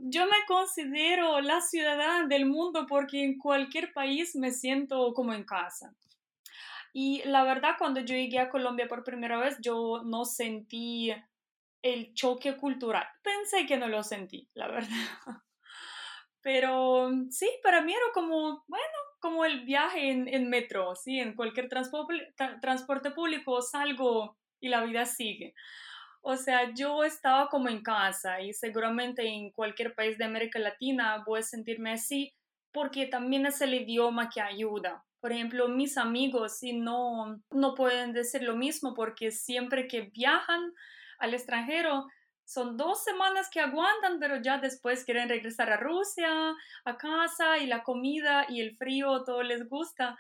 yo 0.03 0.25
me 0.27 0.47
considero 0.47 1.41
la 1.41 1.61
ciudadana 1.61 2.29
del 2.29 2.47
mundo 2.47 2.87
porque 2.89 3.25
en 3.25 3.39
cualquier 3.39 3.93
país 3.93 4.37
me 4.37 4.53
siento 4.53 5.13
como 5.15 5.33
en 5.33 5.43
casa. 5.43 5.97
Y 6.93 7.23
la 7.25 7.43
verdad, 7.45 7.75
cuando 7.79 8.01
yo 8.01 8.15
llegué 8.15 8.39
a 8.39 8.51
Colombia 8.51 8.89
por 8.89 9.05
primera 9.05 9.39
vez, 9.39 9.59
yo 9.61 10.03
no 10.05 10.25
sentí 10.25 11.13
el 11.83 12.15
choque 12.15 12.57
cultural. 12.57 13.07
Pensé 13.23 13.67
que 13.67 13.77
no 13.77 13.89
lo 13.89 14.03
sentí, 14.03 14.49
la 14.55 14.69
verdad. 14.69 14.89
Pero 16.41 17.11
sí, 17.31 17.49
para 17.63 17.83
mí 17.83 17.93
era 17.93 18.13
como, 18.15 18.65
bueno, 18.69 18.99
como 19.21 19.45
el 19.45 19.65
viaje 19.65 20.11
en, 20.11 20.49
metro, 20.49 20.95
¿sí? 20.95 21.19
En 21.19 21.35
cualquier 21.35 21.69
transporte, 21.69 22.33
transporte 22.61 23.11
público 23.11 23.61
salgo 23.61 24.39
y 24.61 24.69
la 24.69 24.85
vida 24.85 25.05
sigue. 25.05 25.55
O 26.21 26.37
sea, 26.37 26.73
yo 26.75 27.05
estaba 27.05 27.49
como 27.49 27.69
en 27.69 27.83
casa 27.83 28.41
y 28.41 28.53
seguramente 28.53 29.27
en 29.27 29.51
cualquier 29.51 29.95
país 29.95 30.19
de 30.19 30.25
América 30.25 30.59
Latina 30.59 31.23
voy 31.27 31.41
a 31.41 31.43
sentirme 31.43 31.93
así 31.93 32.35
porque 32.73 33.07
también 33.07 33.47
es 33.47 33.61
el 33.61 33.75
idioma 33.75 34.29
que 34.29 34.41
ayuda. 34.41 35.05
Por 35.21 35.33
ejemplo, 35.33 35.69
mis 35.69 35.97
amigos 35.97 36.59
sí 36.59 36.73
no, 36.75 37.41
no 37.51 37.75
pueden 37.75 38.13
decir 38.13 38.43
lo 38.43 38.57
mismo 38.57 38.95
porque 38.95 39.31
siempre 39.31 39.89
que 39.89 40.03
viajan 40.03 40.73
al 41.19 41.35
extranjero, 41.35 42.07
son 42.49 42.79
dos 42.79 43.05
semanas 43.05 43.51
que 43.51 43.61
aguantan, 43.61 44.19
pero 44.19 44.41
ya 44.41 44.57
después 44.57 45.05
quieren 45.05 45.29
regresar 45.29 45.71
a 45.71 45.77
Rusia, 45.77 46.55
a 46.85 46.97
casa 46.97 47.59
y 47.59 47.67
la 47.67 47.83
comida 47.83 48.47
y 48.49 48.63
el 48.63 48.75
frío, 48.75 49.23
todo 49.25 49.43
les 49.43 49.69
gusta. 49.69 50.19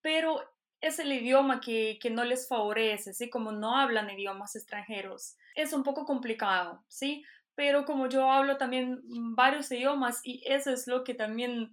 Pero 0.00 0.40
es 0.80 1.00
el 1.00 1.12
idioma 1.12 1.60
que, 1.60 1.98
que 2.00 2.10
no 2.10 2.24
les 2.24 2.46
favorece, 2.46 3.12
¿sí? 3.12 3.28
Como 3.28 3.50
no 3.50 3.76
hablan 3.76 4.10
idiomas 4.10 4.54
extranjeros. 4.54 5.36
Es 5.56 5.72
un 5.72 5.82
poco 5.82 6.04
complicado, 6.04 6.84
¿sí? 6.86 7.24
Pero 7.54 7.84
como 7.84 8.08
yo 8.08 8.30
hablo 8.30 8.56
también 8.56 9.00
varios 9.34 9.70
idiomas 9.72 10.20
y 10.22 10.42
eso 10.46 10.70
es 10.70 10.86
lo 10.86 11.02
que 11.02 11.14
también, 11.14 11.72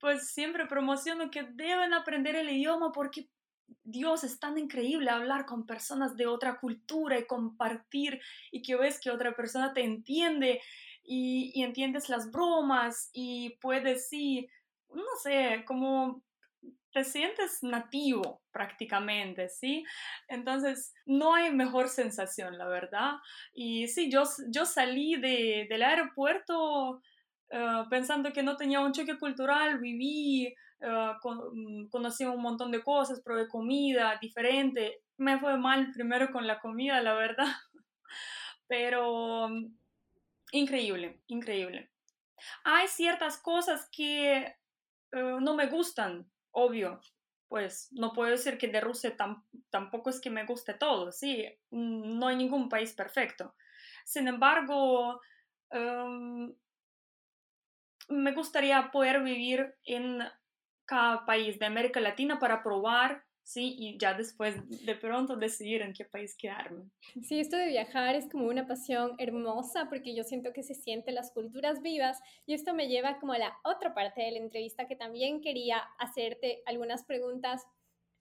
pues 0.00 0.28
siempre 0.32 0.66
promociono 0.66 1.30
que 1.30 1.44
deben 1.44 1.94
aprender 1.94 2.36
el 2.36 2.50
idioma 2.50 2.92
porque 2.92 3.28
Dios, 3.82 4.24
es 4.24 4.40
tan 4.40 4.58
increíble 4.58 5.10
hablar 5.10 5.46
con 5.46 5.66
personas 5.66 6.16
de 6.16 6.26
otra 6.26 6.58
cultura 6.58 7.18
y 7.18 7.26
compartir 7.26 8.20
y 8.50 8.62
que 8.62 8.76
ves 8.76 8.98
que 8.98 9.10
otra 9.10 9.34
persona 9.36 9.72
te 9.72 9.82
entiende 9.82 10.60
y, 11.02 11.62
entiendes 11.62 12.08
las 12.08 12.30
bromas 12.30 13.10
y 13.12 13.56
puedes, 13.60 14.08
sí, 14.08 14.48
no 14.88 15.02
sé, 15.22 15.64
como 15.66 16.22
te 16.92 17.04
sientes 17.04 17.62
nativo 17.62 18.42
prácticamente, 18.52 19.48
¿sí? 19.48 19.84
Entonces, 20.28 20.94
no 21.04 21.34
hay 21.34 21.52
mejor 21.52 21.88
sensación, 21.88 22.56
la 22.56 22.68
verdad. 22.68 23.14
Y 23.52 23.88
sí, 23.88 24.10
yo, 24.10 24.22
yo 24.48 24.64
salí 24.64 25.16
de, 25.16 25.66
del 25.68 25.82
aeropuerto 25.82 27.02
eh, 27.50 27.84
pensando 27.90 28.32
que 28.32 28.42
no 28.42 28.56
tenía 28.56 28.80
un 28.80 28.92
choque 28.92 29.18
cultural, 29.18 29.78
viví, 29.78 30.54
eh, 30.80 31.12
mm, 31.52 31.88
conocí 31.88 32.24
un 32.24 32.42
montón 32.42 32.70
de 32.70 32.82
cosas, 32.82 33.20
probé 33.22 33.48
comida 33.48 34.18
diferente. 34.20 35.02
Me 35.16 35.38
fue 35.38 35.56
mal 35.58 35.92
primero 35.92 36.30
con 36.32 36.46
la 36.46 36.60
comida, 36.60 37.00
la 37.00 37.14
verdad, 37.14 37.46
pero 38.68 39.48
mm, 39.48 39.76
increíble, 40.52 41.20
increíble. 41.28 41.90
Hay 42.64 42.88
ciertas 42.88 43.38
cosas 43.38 43.88
que 43.90 44.56
no 45.12 45.54
me 45.54 45.66
gustan, 45.68 46.28
obvio, 46.50 47.00
pues 47.48 47.88
no 47.92 48.12
puedo 48.12 48.30
decir 48.30 48.58
que 48.58 48.68
de 48.68 48.80
Rusia 48.80 49.16
tampoco 49.70 50.10
es 50.10 50.20
que 50.20 50.30
me 50.30 50.44
guste 50.44 50.74
todo, 50.74 51.12
sí, 51.12 51.46
mm, 51.70 52.18
no 52.18 52.26
hay 52.26 52.36
ningún 52.36 52.68
país 52.68 52.92
perfecto. 52.94 53.54
Sin 54.04 54.26
embargo, 54.28 55.20
em, 55.70 56.52
me 58.08 58.32
gustaría 58.32 58.90
poder 58.90 59.22
vivir 59.22 59.74
en 59.84 60.20
cada 60.86 61.24
país 61.26 61.58
de 61.58 61.66
América 61.66 62.00
Latina 62.00 62.38
para 62.38 62.62
probar 62.62 63.24
¿sí? 63.44 63.76
Y 63.78 63.98
ya 63.98 64.14
después 64.14 64.56
de 64.84 64.94
pronto 64.96 65.36
decidir 65.36 65.82
en 65.82 65.92
qué 65.92 66.04
país 66.04 66.34
quedarme. 66.36 66.90
Sí, 67.22 67.38
esto 67.38 67.56
de 67.56 67.68
viajar 67.68 68.16
es 68.16 68.28
como 68.28 68.48
una 68.48 68.66
pasión 68.66 69.14
hermosa 69.18 69.88
porque 69.88 70.16
yo 70.16 70.24
siento 70.24 70.52
que 70.52 70.62
se 70.62 70.74
sienten 70.74 71.14
las 71.14 71.30
culturas 71.30 71.80
vivas 71.82 72.18
y 72.46 72.54
esto 72.54 72.74
me 72.74 72.88
lleva 72.88 73.20
como 73.20 73.34
a 73.34 73.38
la 73.38 73.56
otra 73.62 73.94
parte 73.94 74.22
de 74.22 74.32
la 74.32 74.38
entrevista 74.38 74.88
que 74.88 74.96
también 74.96 75.40
quería 75.40 75.78
hacerte 75.98 76.62
algunas 76.66 77.04
preguntas. 77.04 77.62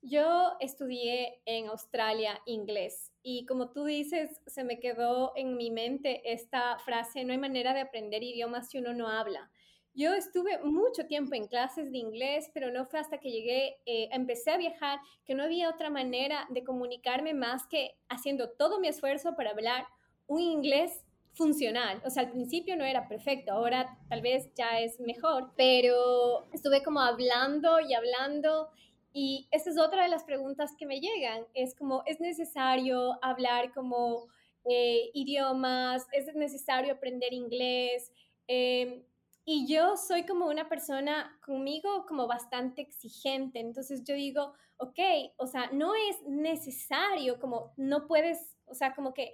Yo 0.02 0.58
estudié 0.60 1.41
en 1.45 1.69
Australia 1.69 2.41
inglés 2.45 3.13
y 3.23 3.45
como 3.45 3.71
tú 3.71 3.86
dices, 3.86 4.41
se 4.45 4.65
me 4.65 4.82
quedó 4.82 5.32
en 5.38 5.56
mi 5.56 5.71
mente 5.71 6.34
esta 6.34 6.78
frase, 6.80 7.23
no 7.23 7.32
hay 7.32 7.39
manera 7.39 7.73
de 7.73 7.80
aprender 7.80 8.21
idiomas 8.21 8.69
si 8.69 8.80
uno 8.80 8.93
no 8.93 9.08
habla. 9.08 9.49
Yo 9.95 10.13
estuve 10.15 10.58
mucho 10.63 11.06
tiempo 11.06 11.36
en 11.36 11.47
clases 11.47 11.91
de 11.91 11.99
inglés, 11.99 12.49
pero 12.51 12.71
no 12.71 12.86
fue 12.88 12.99
hasta 12.99 13.19
que 13.19 13.32
llegué, 13.32 13.77
eh, 13.86 14.10
empecé 14.12 14.49
a 14.49 14.58
viajar, 14.58 14.99
que 15.23 15.36
no 15.36 15.43
había 15.43 15.69
otra 15.69 15.91
manera 15.91 16.47
de 16.49 16.63
comunicarme 16.63 17.36
más 17.36 17.67
que 17.67 17.95
haciendo 18.10 18.49
todo 18.49 18.79
mi 18.79 18.88
esfuerzo 18.88 19.36
para 19.36 19.51
hablar 19.51 19.86
un 20.25 20.41
inglés 20.41 21.03
funcional. 21.34 22.01
O 22.06 22.10
sea, 22.10 22.23
al 22.23 22.32
principio 22.32 22.75
no 22.75 22.84
era 22.86 23.08
perfecto, 23.08 23.51
ahora 23.51 23.99
tal 24.10 24.21
vez 24.21 24.49
ya 24.56 24.79
es 24.79 24.99
mejor, 24.99 25.51
pero 25.56 26.47
estuve 26.53 26.82
como 26.82 26.99
hablando 26.99 27.79
y 27.79 27.93
hablando. 27.93 28.69
Y 29.13 29.47
esta 29.51 29.69
es 29.69 29.77
otra 29.77 30.03
de 30.03 30.10
las 30.10 30.23
preguntas 30.23 30.71
que 30.77 30.88
me 30.88 30.99
llegan. 30.99 31.45
Es 31.53 31.75
como, 31.75 32.01
¿es 32.08 32.19
necesario 32.19 33.19
hablar 33.21 33.71
como 33.73 34.27
eh, 34.65 35.12
idiomas? 35.13 36.08
¿Es 36.13 36.34
necesario 36.34 36.93
aprender 36.93 37.32
inglés? 37.32 38.12
Eh, 38.47 39.06
y 39.45 39.67
yo 39.67 39.97
soy 39.97 40.25
como 40.25 40.47
una 40.47 40.69
persona 40.69 41.38
conmigo 41.45 42.06
como 42.08 42.27
bastante 42.27 42.82
exigente, 42.82 43.60
entonces 43.60 44.03
yo 44.03 44.15
digo, 44.15 44.53
ok, 44.77 44.99
o 45.38 45.47
sea, 45.47 45.69
no 45.71 45.93
es 45.95 46.21
necesario, 46.23 47.39
como 47.39 47.73
no 47.75 48.08
puedes, 48.08 48.56
o 48.65 48.73
sea, 48.73 48.95
como 48.95 49.13
que 49.13 49.34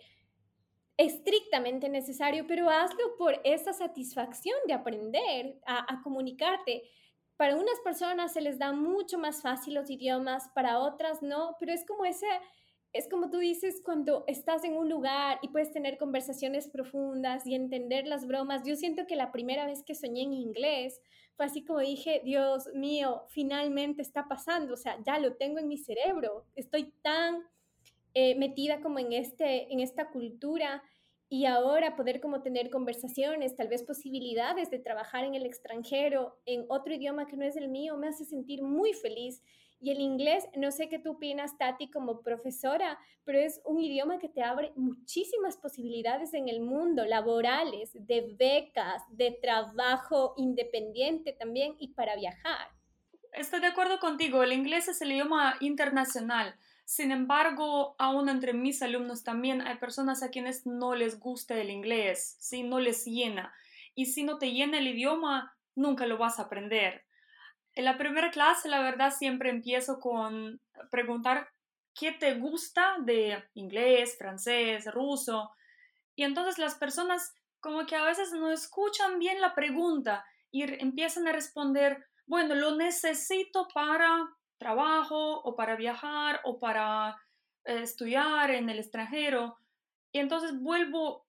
estrictamente 0.97 1.89
necesario, 1.89 2.45
pero 2.47 2.69
hazlo 2.69 3.15
por 3.17 3.39
esa 3.43 3.71
satisfacción 3.71 4.57
de 4.67 4.73
aprender 4.73 5.59
a, 5.65 5.93
a 5.93 6.01
comunicarte. 6.01 6.83
Para 7.37 7.55
unas 7.55 7.79
personas 7.83 8.33
se 8.33 8.41
les 8.41 8.59
da 8.59 8.73
mucho 8.73 9.17
más 9.17 9.41
fácil 9.41 9.75
los 9.75 9.89
idiomas, 9.89 10.49
para 10.49 10.79
otras 10.79 11.21
no, 11.21 11.55
pero 11.59 11.71
es 11.71 11.85
como 11.85 12.03
ese 12.03 12.27
es 12.91 13.07
como 13.07 13.29
tú 13.29 13.37
dices, 13.37 13.81
cuando 13.83 14.23
estás 14.27 14.63
en 14.63 14.75
un 14.75 14.89
lugar 14.89 15.39
y 15.43 15.49
puedes 15.49 15.71
tener 15.71 15.97
conversaciones 15.97 16.67
profundas 16.67 17.45
y 17.45 17.53
entender 17.53 18.07
las 18.07 18.25
bromas. 18.25 18.63
Yo 18.65 18.75
siento 18.75 19.05
que 19.05 19.15
la 19.15 19.31
primera 19.31 19.65
vez 19.67 19.83
que 19.83 19.93
soñé 19.93 20.23
en 20.23 20.33
inglés 20.33 20.99
fue 21.35 21.45
así 21.45 21.63
como 21.63 21.79
dije, 21.79 22.21
Dios 22.25 22.67
mío, 22.73 23.23
finalmente 23.29 24.01
está 24.01 24.27
pasando, 24.27 24.73
o 24.73 24.77
sea, 24.77 24.97
ya 25.05 25.19
lo 25.19 25.35
tengo 25.35 25.59
en 25.59 25.67
mi 25.67 25.77
cerebro, 25.77 26.45
estoy 26.55 26.91
tan 27.01 27.43
eh, 28.13 28.35
metida 28.35 28.81
como 28.81 28.99
en, 28.99 29.13
este, 29.13 29.71
en 29.71 29.79
esta 29.79 30.09
cultura 30.09 30.83
y 31.29 31.45
ahora 31.45 31.95
poder 31.95 32.19
como 32.19 32.41
tener 32.41 32.71
conversaciones, 32.71 33.55
tal 33.55 33.67
vez 33.67 33.83
posibilidades 33.83 34.71
de 34.71 34.79
trabajar 34.79 35.23
en 35.25 35.35
el 35.35 35.45
extranjero, 35.45 36.39
en 36.47 36.65
otro 36.69 36.93
idioma 36.93 37.27
que 37.27 37.37
no 37.37 37.45
es 37.45 37.55
el 37.55 37.69
mío, 37.69 37.95
me 37.97 38.07
hace 38.07 38.25
sentir 38.25 38.63
muy 38.63 38.93
feliz 38.93 39.43
y 39.81 39.91
el 39.91 40.01
inglés, 40.01 40.47
no 40.55 40.71
sé 40.71 40.89
qué 40.89 40.99
tú 40.99 41.11
opinas, 41.11 41.57
Tati, 41.57 41.89
como 41.89 42.21
profesora, 42.21 42.99
pero 43.23 43.39
es 43.39 43.61
un 43.65 43.79
idioma 43.79 44.19
que 44.19 44.27
te 44.27 44.43
abre 44.43 44.73
muchísimas 44.75 45.57
posibilidades 45.57 46.33
en 46.33 46.49
el 46.49 46.61
mundo, 46.61 47.05
laborales, 47.05 47.91
de 47.93 48.35
becas, 48.37 49.03
de 49.09 49.31
trabajo 49.41 50.33
independiente 50.37 51.31
también 51.31 51.75
y 51.79 51.89
para 51.93 52.15
viajar. 52.15 52.69
Estoy 53.33 53.61
de 53.61 53.67
acuerdo 53.67 53.99
contigo, 53.99 54.43
el 54.43 54.51
inglés 54.51 54.87
es 54.87 55.01
el 55.01 55.11
idioma 55.11 55.55
internacional. 55.61 56.55
Sin 56.83 57.11
embargo, 57.11 57.95
aún 57.99 58.27
entre 58.27 58.53
mis 58.53 58.81
alumnos 58.81 59.23
también 59.23 59.61
hay 59.61 59.77
personas 59.77 60.23
a 60.23 60.29
quienes 60.29 60.65
no 60.65 60.95
les 60.95 61.19
gusta 61.19 61.55
el 61.55 61.69
inglés, 61.69 62.35
si 62.39 62.63
no 62.63 62.79
les 62.79 63.05
llena. 63.05 63.53
Y 63.93 64.07
si 64.07 64.23
no 64.23 64.39
te 64.39 64.51
llena 64.51 64.79
el 64.79 64.87
idioma, 64.87 65.55
nunca 65.75 66.05
lo 66.07 66.17
vas 66.17 66.39
a 66.39 66.43
aprender. 66.43 67.05
En 67.79 67.85
la 67.85 67.97
primera 67.97 68.29
clase, 68.29 68.67
la 68.67 68.81
verdad, 68.81 69.09
siempre 69.09 69.49
empiezo 69.49 70.01
con 70.01 70.59
preguntar 70.91 71.47
qué 71.97 72.11
te 72.11 72.33
gusta 72.33 72.97
de 72.99 73.41
inglés, 73.53 74.17
francés, 74.17 74.85
ruso. 74.91 75.51
Y 76.13 76.23
entonces 76.23 76.57
las 76.57 76.75
personas 76.75 77.33
como 77.61 77.85
que 77.85 77.95
a 77.95 78.03
veces 78.03 78.33
no 78.33 78.51
escuchan 78.51 79.17
bien 79.17 79.39
la 79.39 79.55
pregunta 79.55 80.25
y 80.51 80.63
empiezan 80.63 81.25
a 81.29 81.31
responder, 81.31 82.05
bueno, 82.25 82.53
lo 82.53 82.75
necesito 82.75 83.69
para 83.73 84.27
trabajo 84.57 85.39
o 85.39 85.55
para 85.55 85.77
viajar 85.77 86.41
o 86.43 86.59
para 86.59 87.15
eh, 87.63 87.83
estudiar 87.83 88.51
en 88.51 88.69
el 88.69 88.79
extranjero. 88.79 89.57
Y 90.11 90.19
entonces 90.19 90.59
vuelvo 90.59 91.28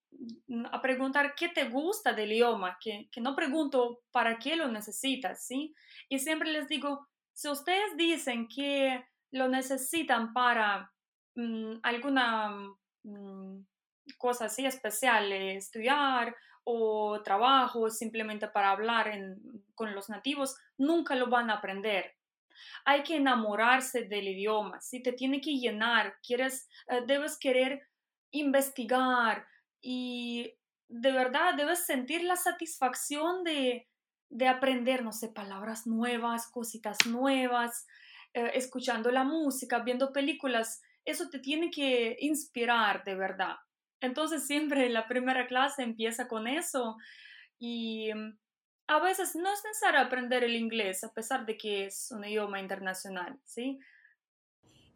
a 0.70 0.82
preguntar 0.82 1.34
qué 1.34 1.48
te 1.48 1.68
gusta 1.68 2.12
del 2.12 2.32
idioma, 2.32 2.76
que, 2.80 3.08
que 3.10 3.20
no 3.20 3.34
pregunto 3.34 4.02
para 4.10 4.38
qué 4.38 4.56
lo 4.56 4.68
necesitas, 4.68 5.46
¿sí? 5.46 5.74
Y 6.08 6.18
siempre 6.18 6.50
les 6.50 6.68
digo, 6.68 7.08
si 7.32 7.48
ustedes 7.48 7.96
dicen 7.96 8.48
que 8.48 9.04
lo 9.30 9.48
necesitan 9.48 10.32
para 10.32 10.92
mm, 11.34 11.76
alguna 11.82 12.50
mm, 13.02 13.64
cosa 14.18 14.46
así 14.46 14.66
especial, 14.66 15.32
estudiar 15.32 16.34
o 16.64 17.22
trabajo, 17.22 17.90
simplemente 17.90 18.48
para 18.48 18.70
hablar 18.70 19.10
con 19.74 19.94
los 19.94 20.08
nativos, 20.08 20.56
nunca 20.76 21.14
lo 21.14 21.28
van 21.28 21.50
a 21.50 21.54
aprender. 21.54 22.16
Hay 22.84 23.02
que 23.02 23.16
enamorarse 23.16 24.04
del 24.04 24.28
idioma, 24.28 24.80
si 24.80 25.02
te 25.02 25.12
tiene 25.12 25.40
que 25.40 25.52
llenar, 25.52 26.16
quieres, 26.22 26.68
eh, 26.88 27.02
debes 27.06 27.38
querer 27.38 27.88
investigar 28.32 29.46
y 29.80 30.54
de 30.88 31.12
verdad 31.12 31.54
debes 31.54 31.86
sentir 31.86 32.24
la 32.24 32.36
satisfacción 32.36 33.44
de, 33.44 33.88
de 34.28 34.48
aprender, 34.48 35.04
no 35.04 35.12
sé, 35.12 35.28
palabras 35.28 35.86
nuevas, 35.86 36.48
cositas 36.48 36.98
nuevas, 37.06 37.86
eh, 38.32 38.52
escuchando 38.54 39.10
la 39.10 39.24
música, 39.24 39.80
viendo 39.80 40.12
películas, 40.12 40.82
eso 41.04 41.28
te 41.30 41.38
tiene 41.38 41.70
que 41.70 42.16
inspirar 42.20 43.04
de 43.04 43.14
verdad. 43.14 43.56
Entonces 44.00 44.46
siempre 44.46 44.88
la 44.88 45.06
primera 45.08 45.46
clase 45.46 45.82
empieza 45.82 46.28
con 46.28 46.46
eso 46.46 46.96
y 47.58 48.12
mm, 48.14 48.38
a 48.88 49.00
veces 49.00 49.36
no 49.36 49.52
es 49.52 49.62
necesario 49.64 50.00
aprender 50.00 50.44
el 50.44 50.56
inglés 50.56 51.04
a 51.04 51.12
pesar 51.12 51.46
de 51.46 51.56
que 51.56 51.86
es 51.86 52.10
un 52.10 52.24
idioma 52.24 52.60
internacional, 52.60 53.38
¿sí? 53.44 53.78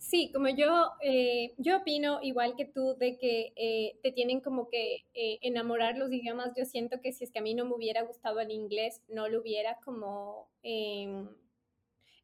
Sí, 0.04 0.30
como 0.34 0.48
yo, 0.50 0.90
eh, 1.00 1.54
yo 1.56 1.78
opino 1.78 2.18
igual 2.20 2.56
que 2.56 2.66
tú 2.66 2.94
de 2.98 3.16
que 3.16 3.54
eh, 3.56 3.98
te 4.02 4.12
tienen 4.12 4.42
como 4.42 4.68
que 4.68 5.06
eh, 5.14 5.38
enamorar 5.40 5.96
los 5.96 6.12
idiomas. 6.12 6.52
Yo 6.54 6.66
siento 6.66 7.00
que 7.00 7.10
si 7.12 7.24
es 7.24 7.30
que 7.30 7.38
a 7.38 7.42
mí 7.42 7.54
no 7.54 7.64
me 7.64 7.74
hubiera 7.74 8.02
gustado 8.02 8.38
el 8.40 8.50
inglés, 8.50 9.00
no 9.08 9.28
lo 9.28 9.40
hubiera 9.40 9.78
como 9.82 10.50
em, 10.62 11.26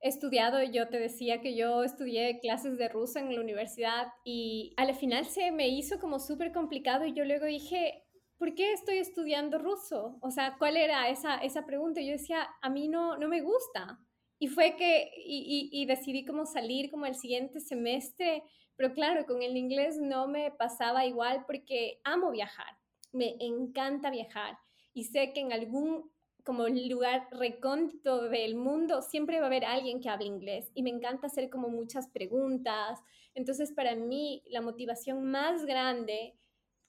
estudiado. 0.03 0.63
Yo 0.63 0.91
te 0.91 0.99
decía 0.99 1.41
que 1.41 1.57
yo 1.57 1.83
estudié 1.83 2.39
clases 2.41 2.77
de 2.77 2.91
ruso 2.91 3.19
en 3.19 3.35
la 3.35 3.41
universidad 3.41 4.09
y 4.25 4.75
al 4.77 4.95
final 4.95 5.25
se 5.25 5.51
me 5.51 5.69
hizo 5.69 5.99
como 6.01 6.19
súper 6.19 6.53
complicado 6.53 7.07
y 7.07 7.15
yo 7.15 7.25
luego 7.25 7.47
dije, 7.47 8.05
¿por 8.37 8.55
qué 8.55 8.75
estoy 8.75 8.99
estudiando 8.99 9.59
ruso? 9.59 10.19
O 10.21 10.31
sea, 10.31 10.57
¿cuál 10.59 10.77
era 10.77 11.09
esa, 11.09 11.39
esa 11.39 11.65
pregunta? 11.65 12.03
Yo 12.03 12.13
decía, 12.13 12.47
a 12.61 12.69
mí 12.69 12.89
no, 12.89 13.17
no 13.17 13.27
me 13.27 13.41
gusta. 13.41 13.99
Y 14.43 14.49
fue 14.49 14.75
que, 14.75 15.13
y, 15.17 15.85
decidí 15.85 16.25
como 16.25 16.47
salir 16.47 16.91
como 16.91 17.05
el 17.05 17.15
siguiente 17.15 17.61
semestre, 17.61 18.43
pero 18.75 18.95
claro, 18.95 19.27
con 19.27 19.43
el 19.43 19.55
inglés 19.55 19.99
no 20.01 20.27
me 20.27 20.51
pasaba 20.51 21.05
igual 21.05 21.45
porque 21.47 22.01
amo 22.05 22.31
viajar, 22.31 22.79
me 23.13 23.37
encanta 23.39 24.11
viajar 24.11 24.57
y 24.95 25.05
sé 25.05 25.35
que 25.35 25.41
en 25.41 25.53
algún 25.53 26.11
como 26.43 26.67
lugar 26.69 27.29
recóndito 27.33 28.31
del 28.31 28.57
mundo 28.57 29.03
siempre 29.03 29.41
va 29.41 29.45
a 29.45 29.47
haber 29.49 29.67
alguien 29.67 30.01
que 30.01 30.09
hable 30.09 30.25
inglés 30.25 30.71
y 30.75 30.83
me 30.83 30.89
encanta 30.91 31.27
hacer 31.27 31.51
como 31.51 31.69
muchas 31.69 32.09
preguntas. 32.09 32.99
Entonces, 33.35 33.73
para 33.73 33.95
mí, 33.95 34.43
la 34.49 34.63
motivación 34.63 35.23
más 35.31 35.67
grande 35.67 36.35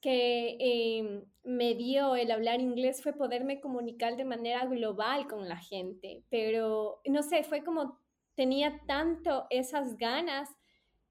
que 0.01 0.57
em, 0.59 1.23
me 1.43 1.75
dio 1.75 2.15
el 2.15 2.31
hablar 2.31 2.59
inglés 2.59 3.01
fue 3.01 3.13
poderme 3.13 3.61
comunicar 3.61 4.17
de 4.17 4.25
manera 4.25 4.65
global 4.65 5.27
con 5.27 5.47
la 5.47 5.57
gente, 5.57 6.23
pero 6.29 7.01
no 7.05 7.23
sé, 7.23 7.43
fue 7.43 7.63
como 7.63 7.99
tenía 8.35 8.81
tanto 8.87 9.45
esas 9.49 9.97
ganas 9.97 10.49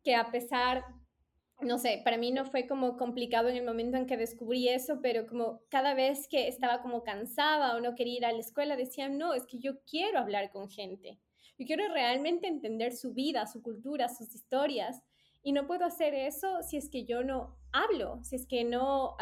que 0.02 0.14
a 0.14 0.30
pesar, 0.30 0.84
no 1.60 1.78
sé, 1.78 2.00
para 2.04 2.16
mí 2.16 2.32
no 2.32 2.44
fue 2.44 2.66
como 2.66 2.96
complicado 2.96 3.48
en 3.48 3.56
el 3.56 3.64
momento 3.64 3.96
en 3.96 4.06
que 4.06 4.16
descubrí 4.16 4.68
eso, 4.68 5.00
pero 5.02 5.26
como 5.26 5.60
cada 5.68 5.94
vez 5.94 6.26
que 6.26 6.48
estaba 6.48 6.82
como 6.82 7.04
cansada 7.04 7.76
o 7.76 7.80
no 7.80 7.94
quería 7.94 8.16
ir 8.16 8.26
a 8.26 8.32
la 8.32 8.40
escuela, 8.40 8.76
decía, 8.76 9.08
no, 9.08 9.34
es 9.34 9.46
que 9.46 9.58
yo 9.58 9.80
quiero 9.84 10.18
hablar 10.18 10.50
con 10.50 10.68
gente, 10.68 11.20
yo 11.58 11.66
quiero 11.66 11.92
realmente 11.92 12.48
entender 12.48 12.92
su 12.92 13.12
vida, 13.12 13.46
su 13.46 13.62
cultura, 13.62 14.08
sus 14.08 14.34
historias. 14.34 15.02
Y 15.42 15.52
no 15.52 15.66
puedo 15.66 15.84
hacer 15.84 16.14
eso 16.14 16.62
si 16.62 16.76
es 16.76 16.90
que 16.90 17.04
yo 17.04 17.22
no 17.22 17.56
hablo, 17.72 18.22
si 18.22 18.36
es 18.36 18.46
que 18.46 18.64
no, 18.64 19.16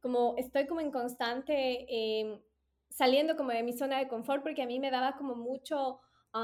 como 0.00 0.34
estoy 0.36 0.66
como 0.66 0.80
en 0.80 0.90
constante 0.90 1.86
em, 1.88 2.40
saliendo 2.88 3.36
como 3.36 3.50
de 3.50 3.62
mi 3.62 3.72
zona 3.72 3.98
de 3.98 4.08
confort, 4.08 4.42
porque 4.42 4.62
a 4.62 4.66
mí 4.66 4.78
me 4.78 4.90
daba 4.90 5.16
como 5.16 5.34
mucho 5.34 6.00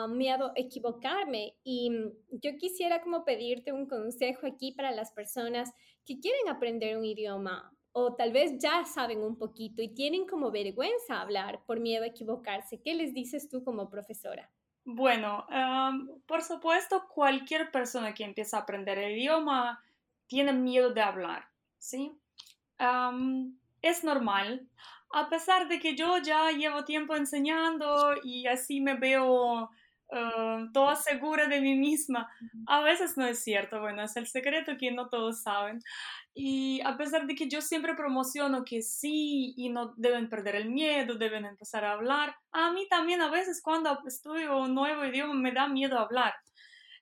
miedo 0.08 0.52
equivocarme. 0.54 1.56
Y 1.64 1.90
yo 2.30 2.56
quisiera 2.58 3.02
como 3.02 3.24
pedirte 3.24 3.72
un 3.72 3.86
consejo 3.86 4.46
aquí 4.46 4.72
para 4.72 4.92
las 4.92 5.12
personas 5.12 5.70
que 6.04 6.20
quieren 6.20 6.48
aprender 6.48 6.96
un 6.96 7.04
idioma 7.04 7.72
o 7.92 8.14
tal 8.14 8.32
vez 8.32 8.58
ya 8.58 8.84
saben 8.84 9.22
un 9.22 9.36
poquito 9.36 9.82
y 9.82 9.88
tienen 9.94 10.26
como 10.26 10.50
vergüenza 10.50 11.20
hablar 11.20 11.64
por 11.66 11.80
miedo 11.80 12.04
a 12.04 12.08
equivocarse. 12.08 12.80
¿Qué 12.80 12.94
les 12.94 13.12
dices 13.12 13.48
tú 13.48 13.64
como 13.64 13.90
profesora? 13.90 14.50
Bueno, 14.84 15.46
por 16.26 16.42
supuesto, 16.42 17.06
cualquier 17.08 17.70
persona 17.70 18.14
que 18.14 18.24
empieza 18.24 18.56
a 18.56 18.60
aprender 18.60 18.98
el 18.98 19.18
idioma 19.18 19.82
tiene 20.26 20.52
miedo 20.52 20.90
de 20.92 21.02
hablar, 21.02 21.48
¿sí? 21.78 22.12
es 23.82 24.04
normal, 24.04 24.66
a 25.12 25.28
pesar 25.28 25.68
de 25.68 25.78
que 25.80 25.96
yo 25.96 26.18
ya 26.18 26.50
llevo 26.50 26.84
tiempo 26.84 27.14
enseñando 27.14 28.14
y 28.22 28.46
así 28.46 28.80
me 28.80 28.94
veo 28.94 29.70
toda 30.72 30.96
segura 30.96 31.46
de 31.46 31.60
mí 31.60 31.76
misma. 31.76 32.28
A 32.66 32.80
veces 32.80 33.16
no 33.16 33.26
es 33.26 33.42
cierto, 33.42 33.80
bueno, 33.80 34.02
es 34.02 34.16
el 34.16 34.26
secreto 34.26 34.76
que 34.78 34.90
no 34.90 35.08
todos 35.08 35.42
saben. 35.42 35.80
Y 36.34 36.80
a 36.84 36.96
pesar 36.96 37.26
de 37.26 37.34
que 37.34 37.48
yo 37.48 37.60
siempre 37.60 37.94
promociono 37.94 38.64
que 38.64 38.82
sí 38.82 39.52
y 39.56 39.68
no 39.68 39.94
deben 39.96 40.28
perder 40.28 40.54
el 40.54 40.70
miedo, 40.70 41.16
deben 41.16 41.44
empezar 41.44 41.84
a 41.84 41.92
hablar, 41.92 42.36
a 42.52 42.72
mí 42.72 42.86
también 42.88 43.20
a 43.20 43.30
veces 43.30 43.60
cuando 43.62 43.98
estudio 44.06 44.58
un 44.58 44.74
nuevo 44.74 45.04
idioma 45.04 45.34
me 45.34 45.52
da 45.52 45.68
miedo 45.68 45.98
hablar. 45.98 46.34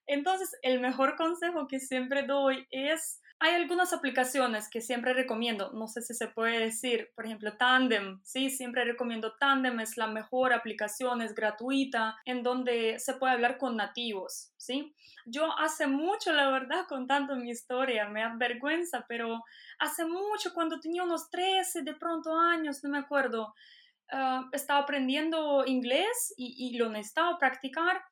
Entonces, 0.07 0.51
el 0.63 0.81
mejor 0.81 1.17
consejo 1.17 1.69
que 1.69 1.81
siempre 1.81 2.23
doy 2.23 2.67
es 2.71 3.21
hay 3.41 3.55
algunas 3.55 3.93
aplicaciones 3.93 4.69
que 4.69 4.81
siempre 4.81 5.13
recomiendo, 5.15 5.71
no 5.73 5.87
sé 5.87 6.03
si 6.03 6.13
se 6.13 6.27
puede 6.27 6.59
decir, 6.59 7.11
por 7.15 7.25
ejemplo, 7.25 7.57
Tandem, 7.57 8.21
sí, 8.25 8.51
siempre 8.51 8.85
recomiendo 8.85 9.37
Tandem, 9.37 9.79
es 9.79 9.97
la 9.97 10.09
mejor 10.09 10.53
aplicación, 10.53 11.23
es 11.23 11.35
gratuita, 11.35 12.17
en 12.25 12.43
donde 12.43 12.99
se 12.99 13.15
puede 13.15 13.35
hablar 13.35 13.57
con 13.57 13.77
nativos, 13.77 14.53
sí. 14.57 14.93
Yo 15.25 15.57
hace 15.59 15.87
mucho, 15.87 16.33
la 16.33 16.51
verdad, 16.51 16.87
contando 16.89 17.37
mi 17.37 17.51
historia, 17.51 18.09
me 18.09 18.23
da 18.23 18.35
vergüenza, 18.37 19.05
pero 19.09 19.45
hace 19.79 20.05
mucho, 20.05 20.53
cuando 20.53 20.81
tenía 20.81 21.05
unos 21.05 21.31
13 21.31 21.83
de 21.83 21.95
pronto 21.95 22.37
años, 22.37 22.83
no 22.83 22.91
me 22.91 22.99
acuerdo, 22.99 23.55
ah, 24.11 24.49
estaba 24.53 24.81
aprendiendo 24.81 25.65
inglés 25.65 26.35
y, 26.37 26.55
y 26.59 26.77
lo 26.77 26.89
necesitaba 26.89 27.39
practicar 27.39 28.03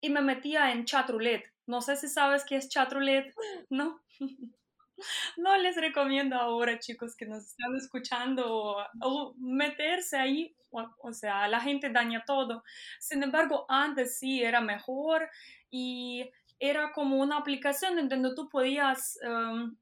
y 0.00 0.08
me 0.08 0.22
metía 0.22 0.72
en 0.72 0.86
chatroulette. 0.86 1.52
No 1.66 1.82
sé 1.82 1.96
si 1.96 2.08
sabes 2.08 2.44
qué 2.44 2.56
es 2.56 2.68
chatroulette, 2.68 3.34
¿no? 3.70 4.00
no 5.36 5.56
les 5.56 5.76
recomiendo 5.76 6.36
ahora, 6.36 6.78
chicos, 6.78 7.16
que 7.16 7.26
nos 7.26 7.44
están 7.46 7.74
escuchando 7.76 8.76
o, 9.00 9.34
meterse 9.38 10.16
ahí, 10.16 10.54
o, 10.70 11.12
sea, 11.12 11.48
la 11.48 11.60
gente 11.60 11.90
daña 11.90 12.24
todo. 12.24 12.62
Sin 12.98 13.22
embargo, 13.22 13.66
antes 13.68 14.18
sí 14.18 14.42
era 14.42 14.60
mejor 14.60 15.28
y 15.70 16.30
era 16.58 16.92
como 16.92 17.16
una 17.16 17.38
aplicación 17.38 17.98
en 17.98 18.08
donde 18.08 18.34
tú 18.34 18.48
podías 18.48 19.18
um, 19.26 19.74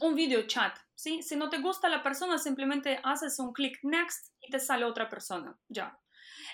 un 0.00 0.14
video 0.14 0.46
chat, 0.46 0.76
¿sí? 0.94 1.22
Si 1.22 1.36
no 1.36 1.48
te 1.48 1.58
gusta 1.58 1.88
la 1.88 2.02
persona, 2.02 2.38
simplemente 2.38 3.00
haces 3.02 3.38
un 3.38 3.52
clic 3.52 3.78
next 3.82 4.32
y 4.40 4.50
te 4.50 4.58
sale 4.58 4.84
otra 4.84 5.08
persona, 5.08 5.56
ya. 5.68 5.98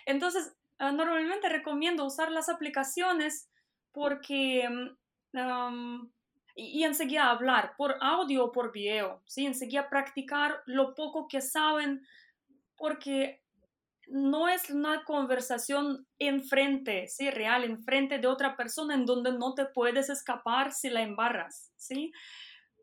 Entonces, 0.05 0.55
uh, 0.81 0.93
normalmente 0.93 1.49
recomiendo 1.49 2.05
usar 2.05 2.31
las 2.31 2.49
aplicaciones 2.49 3.49
porque 3.93 4.69
um, 5.33 6.11
y, 6.55 6.85
enseguida 6.85 7.31
hablar 7.31 7.75
por 7.77 7.97
audio 8.01 8.47
o 8.47 8.53
por 8.53 8.73
video, 8.73 9.23
¿sí? 9.27 9.47
Enseguida 9.47 9.89
practicar 9.89 10.63
lo 10.67 10.95
poco 10.95 11.29
que 11.29 11.41
saben, 11.41 12.07
porque 12.77 13.43
no 14.09 14.49
es 14.49 14.69
una 14.71 15.05
conversación 15.05 16.07
enfrente, 16.19 17.09
¿sí? 17.09 17.31
Real, 17.31 17.65
enfrente 17.65 18.19
de 18.19 18.27
otra 18.27 18.57
persona 18.57 18.95
en 18.95 19.07
donde 19.07 19.33
no 19.33 19.55
te 19.55 19.65
puedes 19.67 20.11
escapar 20.11 20.73
si 20.73 20.91
la 20.91 21.03
embarras, 21.03 21.73
¿sí? 21.77 22.13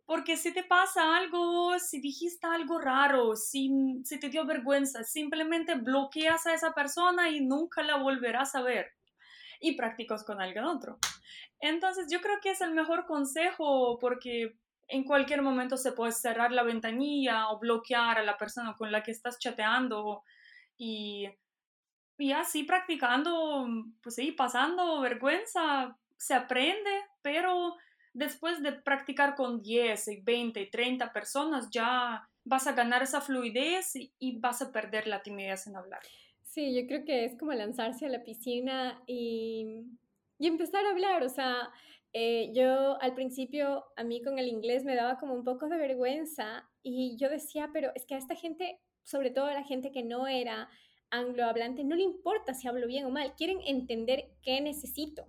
Porque 0.06 0.38
si 0.38 0.52
te 0.52 0.64
pasa 0.64 1.16
algo, 1.18 1.78
si 1.78 2.00
dijiste 2.02 2.48
algo 2.48 2.80
raro, 2.80 3.36
si, 3.36 4.02
si 4.04 4.20
te 4.20 4.30
dio 4.30 4.44
vergüenza, 4.46 5.04
simplemente 5.04 5.76
bloqueas 5.76 6.48
a 6.48 6.56
esa 6.56 6.74
persona 6.74 7.30
y 7.30 7.42
nunca 7.42 7.84
la 7.84 7.98
volverás 7.98 8.56
a 8.56 8.64
ver 8.64 8.88
y 9.60 9.76
practicas 9.76 10.24
con 10.24 10.42
alguien 10.42 10.66
otro. 10.66 10.98
Entonces 11.60 12.08
yo 12.10 12.22
creo 12.22 12.40
que 12.42 12.52
es 12.52 12.62
el 12.62 12.72
mejor 12.72 13.06
consejo 13.06 13.98
porque 14.00 14.58
en 14.88 15.04
cualquier 15.04 15.42
momento 15.42 15.78
se 15.78 15.92
puede 15.92 16.12
cerrar 16.12 16.52
la 16.52 16.64
ventanilla 16.64 17.50
o 17.50 17.60
bloquear 17.60 18.18
a 18.18 18.24
la 18.24 18.38
persona 18.38 18.76
con 18.76 18.92
la 18.92 19.04
que 19.04 19.12
estás 19.12 19.38
chateando 19.38 20.24
y, 20.78 21.30
y 22.18 22.32
así 22.32 22.64
practicando, 22.64 23.68
pues 24.02 24.16
sí, 24.16 24.32
pasando 24.32 25.02
vergüenza, 25.02 25.98
se 26.18 26.34
aprende, 26.34 26.90
pero 27.22 27.76
después 28.14 28.62
de 28.64 28.74
practicar 28.74 29.36
con 29.36 29.62
10, 29.62 30.24
20, 30.24 30.66
30 30.72 31.14
personas 31.14 31.70
ya 31.72 32.28
vas 32.44 32.68
a 32.68 32.74
ganar 32.74 33.04
esa 33.04 33.22
fluidez 33.22 33.94
y, 33.96 34.40
vas 34.40 34.62
a 34.62 34.72
perder 34.72 35.08
la 35.08 35.22
timidez 35.22 35.68
en 35.68 35.76
hablar. 35.76 36.02
Sí, 36.44 36.76
yo 36.76 36.88
creo 36.88 37.06
que 37.06 37.26
es 37.26 37.38
como 37.38 37.54
lanzarse 37.54 38.08
a 38.08 38.10
la 38.10 38.24
piscina 38.24 39.02
y 39.06 39.86
y 40.40 40.48
empezar 40.48 40.86
a 40.86 40.92
hablar, 40.92 41.24
o 41.24 41.30
sea, 41.30 41.70
eh, 42.14 42.52
yo 42.56 43.00
al 43.02 43.14
principio 43.14 43.86
a 43.96 44.04
mí 44.04 44.22
con 44.24 44.40
el 44.40 44.48
inglés 44.48 44.84
me 44.84 44.96
daba 44.96 45.20
como 45.20 45.34
un 45.34 45.44
poco 45.44 45.68
de 45.68 45.78
vergüenza 45.78 46.68
y 46.82 47.18
yo 47.18 47.30
decía, 47.30 47.70
pero 47.72 47.92
es 47.94 48.06
que 48.06 48.16
a 48.16 48.18
esta 48.18 48.36
gente, 48.36 48.80
sobre 49.04 49.30
todo 49.30 49.46
a 49.46 49.54
la 49.54 49.64
gente 49.64 49.92
que 49.92 50.04
no 50.04 50.28
era 50.28 50.70
anglohablante, 51.12 51.84
no 51.84 51.96
le 51.96 52.04
importa 52.04 52.54
si 52.54 52.68
hablo 52.68 52.88
bien 52.88 53.06
o 53.06 53.10
mal, 53.10 53.36
quieren 53.36 53.60
entender 53.66 54.32
qué 54.42 54.62
necesito. 54.62 55.28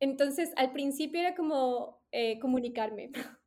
Entonces, 0.00 0.52
al 0.56 0.72
principio 0.72 1.20
era 1.20 1.34
como 1.34 2.02
eh, 2.10 2.38
comunicarme. 2.40 3.10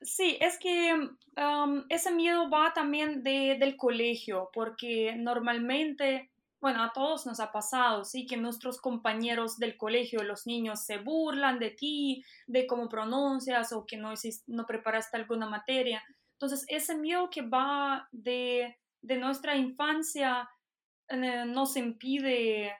Sí, 0.00 0.36
es 0.40 0.58
que 0.58 0.92
um, 0.94 1.84
ese 1.90 2.10
miedo 2.10 2.50
va 2.50 2.72
también 2.74 3.22
de, 3.22 3.56
del 3.60 3.76
colegio, 3.76 4.50
porque 4.52 5.14
normalmente 5.16 6.29
bueno, 6.60 6.82
a 6.82 6.92
todos 6.92 7.26
nos 7.26 7.40
ha 7.40 7.52
pasado, 7.52 8.04
sí, 8.04 8.26
que 8.26 8.36
nuestros 8.36 8.80
compañeros 8.80 9.58
del 9.58 9.76
colegio, 9.76 10.22
los 10.22 10.46
niños, 10.46 10.84
se 10.84 10.98
burlan 10.98 11.58
de 11.58 11.70
ti, 11.70 12.24
de 12.46 12.66
cómo 12.66 12.88
pronuncias 12.88 13.72
o 13.72 13.86
que 13.86 13.96
no, 13.96 14.12
no 14.46 14.66
preparaste 14.66 15.16
alguna 15.16 15.48
materia. 15.48 16.02
Entonces, 16.32 16.64
ese 16.68 16.96
miedo 16.96 17.30
que 17.30 17.42
va 17.42 18.08
de, 18.12 18.78
de 19.00 19.16
nuestra 19.16 19.56
infancia 19.56 20.48
eh, 21.08 21.44
nos 21.46 21.76
impide 21.76 22.76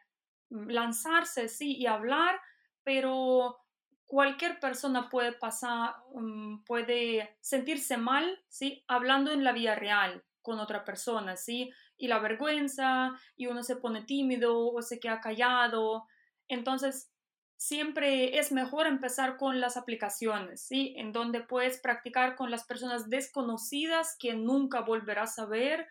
lanzarse, 0.50 1.48
sí, 1.48 1.76
y 1.76 1.86
hablar, 1.86 2.38
pero 2.82 3.58
cualquier 4.06 4.58
persona 4.60 5.08
puede 5.08 5.32
pasar, 5.32 5.94
mm, 6.14 6.64
puede 6.64 7.36
sentirse 7.40 7.96
mal, 7.96 8.42
sí, 8.48 8.84
hablando 8.88 9.30
en 9.30 9.44
la 9.44 9.52
vida 9.52 9.74
real 9.74 10.24
con 10.42 10.58
otra 10.58 10.84
persona, 10.84 11.36
sí, 11.36 11.70
y 12.00 12.08
la 12.08 12.18
vergüenza 12.18 13.12
y 13.36 13.46
uno 13.46 13.62
se 13.62 13.76
pone 13.76 14.02
tímido 14.02 14.72
o 14.72 14.82
se 14.82 14.98
queda 14.98 15.20
callado. 15.20 16.06
Entonces, 16.48 17.12
siempre 17.56 18.38
es 18.38 18.50
mejor 18.52 18.86
empezar 18.86 19.36
con 19.36 19.60
las 19.60 19.76
aplicaciones, 19.76 20.62
¿sí? 20.62 20.94
En 20.96 21.12
donde 21.12 21.42
puedes 21.42 21.78
practicar 21.78 22.34
con 22.36 22.50
las 22.50 22.64
personas 22.64 23.10
desconocidas 23.10 24.16
que 24.18 24.34
nunca 24.34 24.80
volverás 24.80 25.38
a 25.38 25.44
ver 25.44 25.86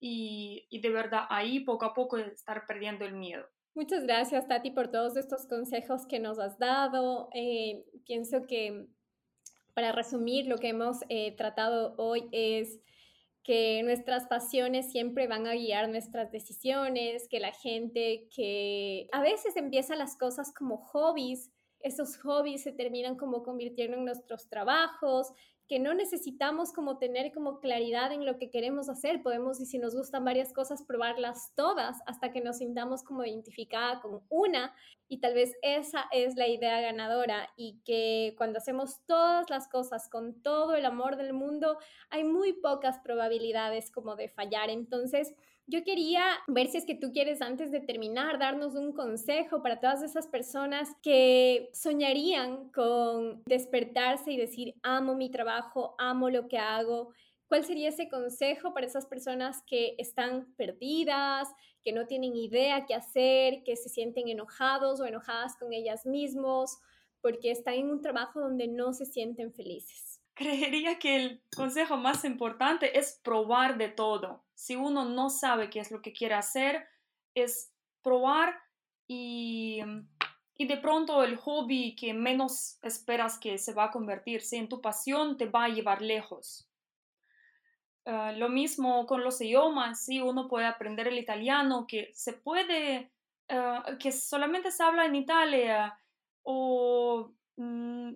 y, 0.00 0.68
de 0.82 0.90
verdad 0.90 1.26
ahí 1.30 1.60
poco 1.60 1.86
a 1.86 1.94
poco 1.94 2.18
estar 2.18 2.66
perdiendo 2.66 3.04
el 3.04 3.14
miedo. 3.14 3.46
Muchas 3.74 4.02
gracias, 4.02 4.48
Tati, 4.48 4.72
por 4.72 4.90
todos 4.90 5.16
estos 5.16 5.46
consejos 5.46 6.04
que 6.06 6.18
nos 6.18 6.38
has 6.40 6.58
dado. 6.58 7.28
Eh, 7.32 7.84
pienso 8.04 8.46
que 8.46 8.88
para 9.72 9.92
resumir 9.92 10.46
lo 10.46 10.58
que 10.58 10.68
hemos 10.68 10.98
eh, 11.08 11.34
tratado 11.36 11.94
hoy 11.96 12.28
es 12.32 12.80
que 13.44 13.82
nuestras 13.84 14.26
pasiones 14.26 14.90
siempre 14.90 15.26
van 15.28 15.46
a 15.46 15.52
guiar 15.52 15.88
nuestras 15.88 16.32
decisiones, 16.32 17.28
que 17.28 17.40
la 17.40 17.52
gente 17.52 18.26
que 18.34 19.06
a 19.12 19.20
veces 19.20 19.56
empieza 19.56 19.94
las 19.94 20.16
cosas 20.16 20.52
como 20.52 20.78
hobbies 20.78 21.50
esos 21.84 22.16
hobbies 22.16 22.62
se 22.62 22.72
terminan 22.72 23.16
como 23.16 23.42
convirtiendo 23.42 23.96
en 23.96 24.04
nuestros 24.04 24.48
trabajos, 24.48 25.32
que 25.68 25.78
no 25.78 25.94
necesitamos 25.94 26.72
como 26.72 26.98
tener 26.98 27.32
como 27.32 27.60
claridad 27.60 28.12
en 28.12 28.26
lo 28.26 28.38
que 28.38 28.50
queremos 28.50 28.88
hacer. 28.88 29.22
Podemos, 29.22 29.60
y 29.60 29.66
si 29.66 29.78
nos 29.78 29.94
gustan 29.94 30.24
varias 30.24 30.52
cosas, 30.52 30.82
probarlas 30.82 31.52
todas 31.54 31.98
hasta 32.06 32.32
que 32.32 32.42
nos 32.42 32.58
sintamos 32.58 33.02
como 33.02 33.24
identificada 33.24 34.00
con 34.00 34.22
una. 34.28 34.74
Y 35.08 35.20
tal 35.20 35.34
vez 35.34 35.54
esa 35.62 36.04
es 36.12 36.36
la 36.36 36.48
idea 36.48 36.80
ganadora 36.80 37.48
y 37.56 37.80
que 37.84 38.34
cuando 38.36 38.58
hacemos 38.58 39.04
todas 39.06 39.48
las 39.48 39.68
cosas 39.68 40.08
con 40.08 40.42
todo 40.42 40.74
el 40.74 40.84
amor 40.84 41.16
del 41.16 41.32
mundo, 41.32 41.78
hay 42.10 42.24
muy 42.24 42.52
pocas 42.52 42.98
probabilidades 42.98 43.90
como 43.90 44.16
de 44.16 44.28
fallar. 44.28 44.68
Entonces, 44.68 45.34
yo 45.66 45.82
quería 45.82 46.24
ver 46.46 46.68
si 46.68 46.76
es 46.76 46.84
que 46.84 46.94
tú 46.94 47.12
quieres, 47.12 47.40
antes 47.40 47.70
de 47.70 47.80
terminar, 47.80 48.38
darnos 48.38 48.74
un 48.74 48.92
consejo 48.92 49.62
para 49.62 49.80
todas 49.80 50.02
esas 50.02 50.28
personas 50.28 50.90
que 51.02 51.70
soñarían 51.72 52.70
con 52.70 53.42
despertarse 53.46 54.32
y 54.32 54.36
decir, 54.36 54.74
amo 54.82 55.14
mi 55.14 55.30
trabajo, 55.30 55.94
amo 55.98 56.28
lo 56.28 56.48
que 56.48 56.58
hago. 56.58 57.12
¿Cuál 57.46 57.64
sería 57.64 57.88
ese 57.88 58.08
consejo 58.08 58.74
para 58.74 58.86
esas 58.86 59.06
personas 59.06 59.62
que 59.66 59.94
están 59.98 60.54
perdidas, 60.56 61.48
que 61.82 61.92
no 61.92 62.06
tienen 62.06 62.36
idea 62.36 62.84
qué 62.86 62.94
hacer, 62.94 63.62
que 63.64 63.76
se 63.76 63.88
sienten 63.88 64.28
enojados 64.28 65.00
o 65.00 65.06
enojadas 65.06 65.56
con 65.56 65.72
ellas 65.72 66.04
mismos 66.04 66.78
porque 67.22 67.50
están 67.50 67.74
en 67.74 67.90
un 67.90 68.02
trabajo 68.02 68.40
donde 68.40 68.68
no 68.68 68.92
se 68.92 69.06
sienten 69.06 69.52
felices? 69.52 70.13
Creería 70.34 70.98
que 70.98 71.16
el 71.16 71.42
consejo 71.56 71.96
más 71.96 72.24
importante 72.24 72.98
es 72.98 73.20
probar 73.22 73.78
de 73.78 73.88
todo. 73.88 74.44
Si 74.54 74.76
uno 74.76 75.04
no 75.04 75.30
sabe 75.30 75.70
qué 75.70 75.80
es 75.80 75.90
lo 75.90 76.02
que 76.02 76.12
quiere 76.12 76.34
hacer, 76.34 76.86
es 77.34 77.72
probar 78.02 78.60
y, 79.06 79.80
y 80.56 80.66
de 80.66 80.76
pronto 80.76 81.22
el 81.22 81.36
hobby 81.36 81.94
que 81.94 82.14
menos 82.14 82.78
esperas 82.82 83.38
que 83.38 83.58
se 83.58 83.74
va 83.74 83.84
a 83.84 83.90
convertirse 83.90 84.56
en 84.56 84.68
tu 84.68 84.80
pasión 84.80 85.36
te 85.36 85.46
va 85.46 85.64
a 85.64 85.68
llevar 85.68 86.02
lejos. 86.02 86.68
Ah, 88.06 88.32
lo 88.32 88.50
mismo 88.50 89.06
con 89.06 89.24
los 89.24 89.40
idiomas, 89.40 90.04
si 90.04 90.20
uno 90.20 90.46
puede 90.46 90.66
aprender 90.66 91.08
el 91.08 91.18
italiano, 91.18 91.86
que 91.86 92.10
se 92.12 92.34
puede, 92.34 93.10
ah, 93.48 93.96
que 93.98 94.12
solamente 94.12 94.70
se 94.70 94.82
habla 94.82 95.06
en 95.06 95.14
Italia, 95.14 95.98
o 96.42 97.32
mm, 97.56 98.12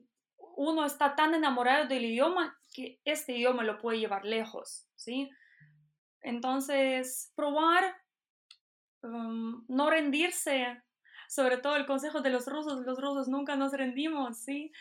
uno 0.59 0.85
está 0.85 1.15
tan 1.15 1.35
enamorado 1.35 1.87
del 1.87 2.05
idioma 2.05 2.59
que 2.75 3.01
este 3.05 3.33
idioma 3.33 3.63
lo 3.63 3.79
puede 3.79 4.01
llevar 4.01 4.25
lejos, 4.25 4.89
¿sí? 4.97 5.31
Entonces, 6.21 7.33
probar, 7.37 7.97
um, 9.05 9.65
no 9.69 9.89
rendirse, 9.89 10.83
sobre 11.29 11.59
todo 11.59 11.77
el 11.77 11.87
consejo 11.87 12.23
de 12.23 12.31
los 12.31 12.49
rusos, 12.49 12.85
los 12.85 13.01
rusos 13.01 13.29
nunca 13.29 13.55
nos 13.55 13.73
rendimos, 13.73 14.39
¿sí? 14.39 14.73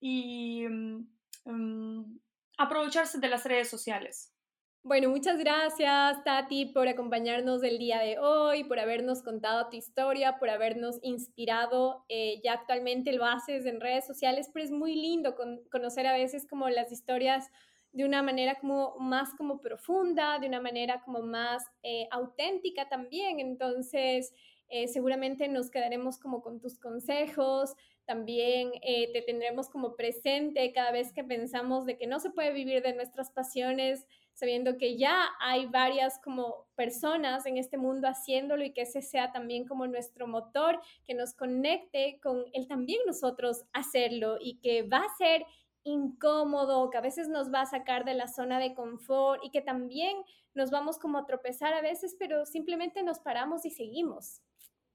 Y 0.00 0.66
um, 0.66 2.18
aprovecharse 2.58 3.20
de 3.20 3.28
las 3.28 3.44
redes 3.44 3.70
sociales. 3.70 4.34
Bueno, 4.82 5.10
muchas 5.10 5.38
gracias 5.38 6.24
Tati 6.24 6.64
por 6.64 6.88
acompañarnos 6.88 7.62
el 7.62 7.78
día 7.78 7.98
de 8.00 8.18
hoy, 8.18 8.64
por 8.64 8.78
habernos 8.78 9.22
contado 9.22 9.68
tu 9.68 9.76
historia, 9.76 10.38
por 10.38 10.48
habernos 10.48 10.98
inspirado. 11.02 12.06
Eh, 12.08 12.40
ya 12.42 12.54
actualmente 12.54 13.12
lo 13.12 13.26
haces 13.26 13.66
en 13.66 13.78
redes 13.78 14.06
sociales, 14.06 14.48
pero 14.52 14.64
es 14.64 14.70
muy 14.70 14.94
lindo 14.94 15.36
conocer 15.70 16.06
a 16.06 16.14
veces 16.14 16.46
como 16.48 16.70
las 16.70 16.90
historias 16.92 17.46
de 17.92 18.06
una 18.06 18.22
manera 18.22 18.54
como 18.58 18.96
más 18.98 19.34
como 19.34 19.60
profunda, 19.60 20.38
de 20.38 20.46
una 20.48 20.62
manera 20.62 21.02
como 21.02 21.20
más 21.20 21.62
eh, 21.82 22.08
auténtica 22.10 22.88
también. 22.88 23.38
Entonces, 23.38 24.32
eh, 24.70 24.88
seguramente 24.88 25.46
nos 25.48 25.70
quedaremos 25.70 26.18
como 26.18 26.40
con 26.40 26.58
tus 26.58 26.78
consejos, 26.78 27.74
también 28.06 28.72
te 28.82 29.22
tendremos 29.24 29.68
como 29.68 29.94
presente 29.94 30.72
cada 30.72 30.90
vez 30.90 31.12
que 31.12 31.22
pensamos 31.22 31.86
de 31.86 31.96
que 31.96 32.08
no 32.08 32.18
se 32.18 32.30
puede 32.30 32.52
vivir 32.52 32.82
de 32.82 32.92
nuestras 32.92 33.30
pasiones 33.30 34.04
sabiendo 34.40 34.78
que 34.78 34.96
ya 34.96 35.28
hay 35.38 35.66
varias 35.66 36.18
como 36.18 36.66
personas 36.74 37.44
en 37.44 37.58
este 37.58 37.76
mundo 37.76 38.08
haciéndolo 38.08 38.64
y 38.64 38.72
que 38.72 38.82
ese 38.82 39.02
sea 39.02 39.32
también 39.32 39.66
como 39.66 39.86
nuestro 39.86 40.26
motor 40.26 40.80
que 41.06 41.12
nos 41.12 41.34
conecte 41.34 42.18
con 42.22 42.46
el 42.54 42.66
también 42.66 43.00
nosotros 43.06 43.64
hacerlo 43.74 44.38
y 44.40 44.58
que 44.60 44.82
va 44.82 45.00
a 45.00 45.16
ser 45.18 45.44
incómodo, 45.84 46.88
que 46.88 46.96
a 46.96 47.02
veces 47.02 47.28
nos 47.28 47.52
va 47.52 47.60
a 47.60 47.66
sacar 47.66 48.06
de 48.06 48.14
la 48.14 48.28
zona 48.28 48.58
de 48.58 48.74
confort 48.74 49.44
y 49.44 49.50
que 49.50 49.60
también 49.60 50.16
nos 50.54 50.70
vamos 50.70 50.98
como 50.98 51.18
a 51.18 51.26
tropezar 51.26 51.74
a 51.74 51.82
veces, 51.82 52.16
pero 52.18 52.46
simplemente 52.46 53.02
nos 53.02 53.18
paramos 53.18 53.66
y 53.66 53.70
seguimos. 53.70 54.40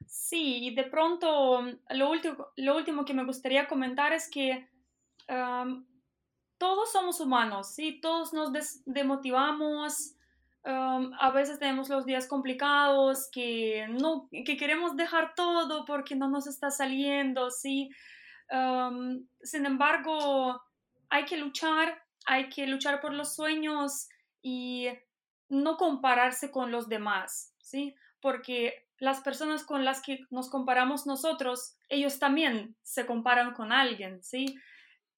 Sí, 0.07 0.65
y 0.65 0.75
de 0.75 0.85
pronto 0.85 1.61
lo 1.91 2.09
último, 2.09 2.47
lo 2.55 2.75
último 2.75 3.05
que 3.05 3.13
me 3.13 3.25
gustaría 3.25 3.67
comentar 3.67 4.11
es 4.11 4.27
que 4.27 4.67
todos 6.57 6.91
somos 6.91 7.19
humanos, 7.19 7.73
¿sí? 7.73 7.99
Todos 8.01 8.33
nos 8.33 8.51
demotivamos, 8.85 10.15
um, 10.65 11.11
a 11.19 11.31
veces 11.31 11.59
tenemos 11.59 11.89
los 11.89 12.05
días 12.05 12.27
complicados, 12.27 13.29
que, 13.31 13.87
no, 13.89 14.29
que 14.31 14.57
queremos 14.57 14.95
dejar 14.95 15.33
todo 15.35 15.85
porque 15.85 16.15
no 16.15 16.29
nos 16.29 16.47
está 16.47 16.71
saliendo, 16.71 17.51
¿sí? 17.51 17.89
Um, 18.51 19.27
sin 19.41 19.65
embargo, 19.65 20.61
hay 21.09 21.25
que 21.25 21.37
luchar, 21.37 22.03
hay 22.25 22.49
que 22.49 22.67
luchar 22.67 23.01
por 23.01 23.13
los 23.13 23.35
sueños 23.35 24.07
y 24.41 24.87
no 25.49 25.77
compararse 25.77 26.51
con 26.51 26.71
los 26.71 26.87
demás, 26.87 27.53
¿sí? 27.59 27.95
Porque 28.21 28.85
las 28.97 29.21
personas 29.21 29.63
con 29.63 29.83
las 29.83 30.01
que 30.01 30.25
nos 30.29 30.49
comparamos 30.49 31.05
nosotros, 31.05 31.77
ellos 31.89 32.19
también 32.19 32.75
se 32.81 33.05
comparan 33.05 33.53
con 33.53 33.71
alguien, 33.71 34.23
¿sí? 34.23 34.55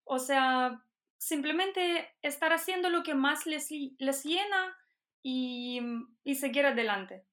O 0.04 0.20
sea, 0.20 0.82
simplemente 1.19 2.11
estar 2.23 2.53
haciendo 2.53 2.91
lo 2.91 3.03
que 3.03 3.15
más 3.15 3.47
les, 3.47 3.69
les 3.99 4.25
llena 4.25 4.77
y, 5.23 5.81
y 6.25 6.35
seguir 6.35 6.67
adelante. 6.67 7.25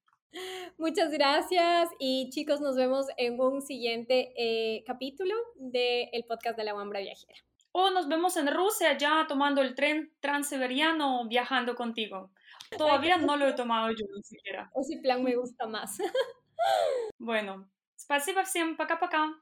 Muchas 0.78 1.12
gracias 1.12 1.90
y 1.98 2.30
chicos, 2.30 2.62
nos 2.62 2.76
vemos 2.76 3.08
en 3.18 3.40
un 3.40 3.62
siguiente 3.62 4.32
eh, 4.38 4.84
capítulo 4.86 5.34
del 5.56 6.24
podcast 6.28 6.56
de 6.56 6.66
la 6.66 6.76
Wambra 6.76 7.00
Viajera. 7.00 7.40
O 7.72 7.90
nos 7.90 8.08
vemos 8.08 8.38
en 8.38 8.54
Rusia 8.54 8.98
ya 8.98 9.26
tomando 9.28 9.62
el 9.62 9.76
tren 9.76 10.12
transiberiano 10.20 11.28
viajando 11.28 11.76
contigo. 11.76 12.32
Todavía 12.78 13.18
no 13.18 13.38
lo 13.38 13.48
he 13.48 13.54
tomado 13.54 13.90
yo 13.90 14.06
ni 14.16 14.24
siquiera. 14.24 14.70
O 14.74 14.84
si 14.84 14.98
plan 14.98 15.24
me 15.24 15.36
gusta 15.36 15.68
más. 15.68 15.98
Bueno, 17.18 17.70
спасибо 17.96 18.44
всем, 18.44 18.76
пока-пока. 18.76 19.40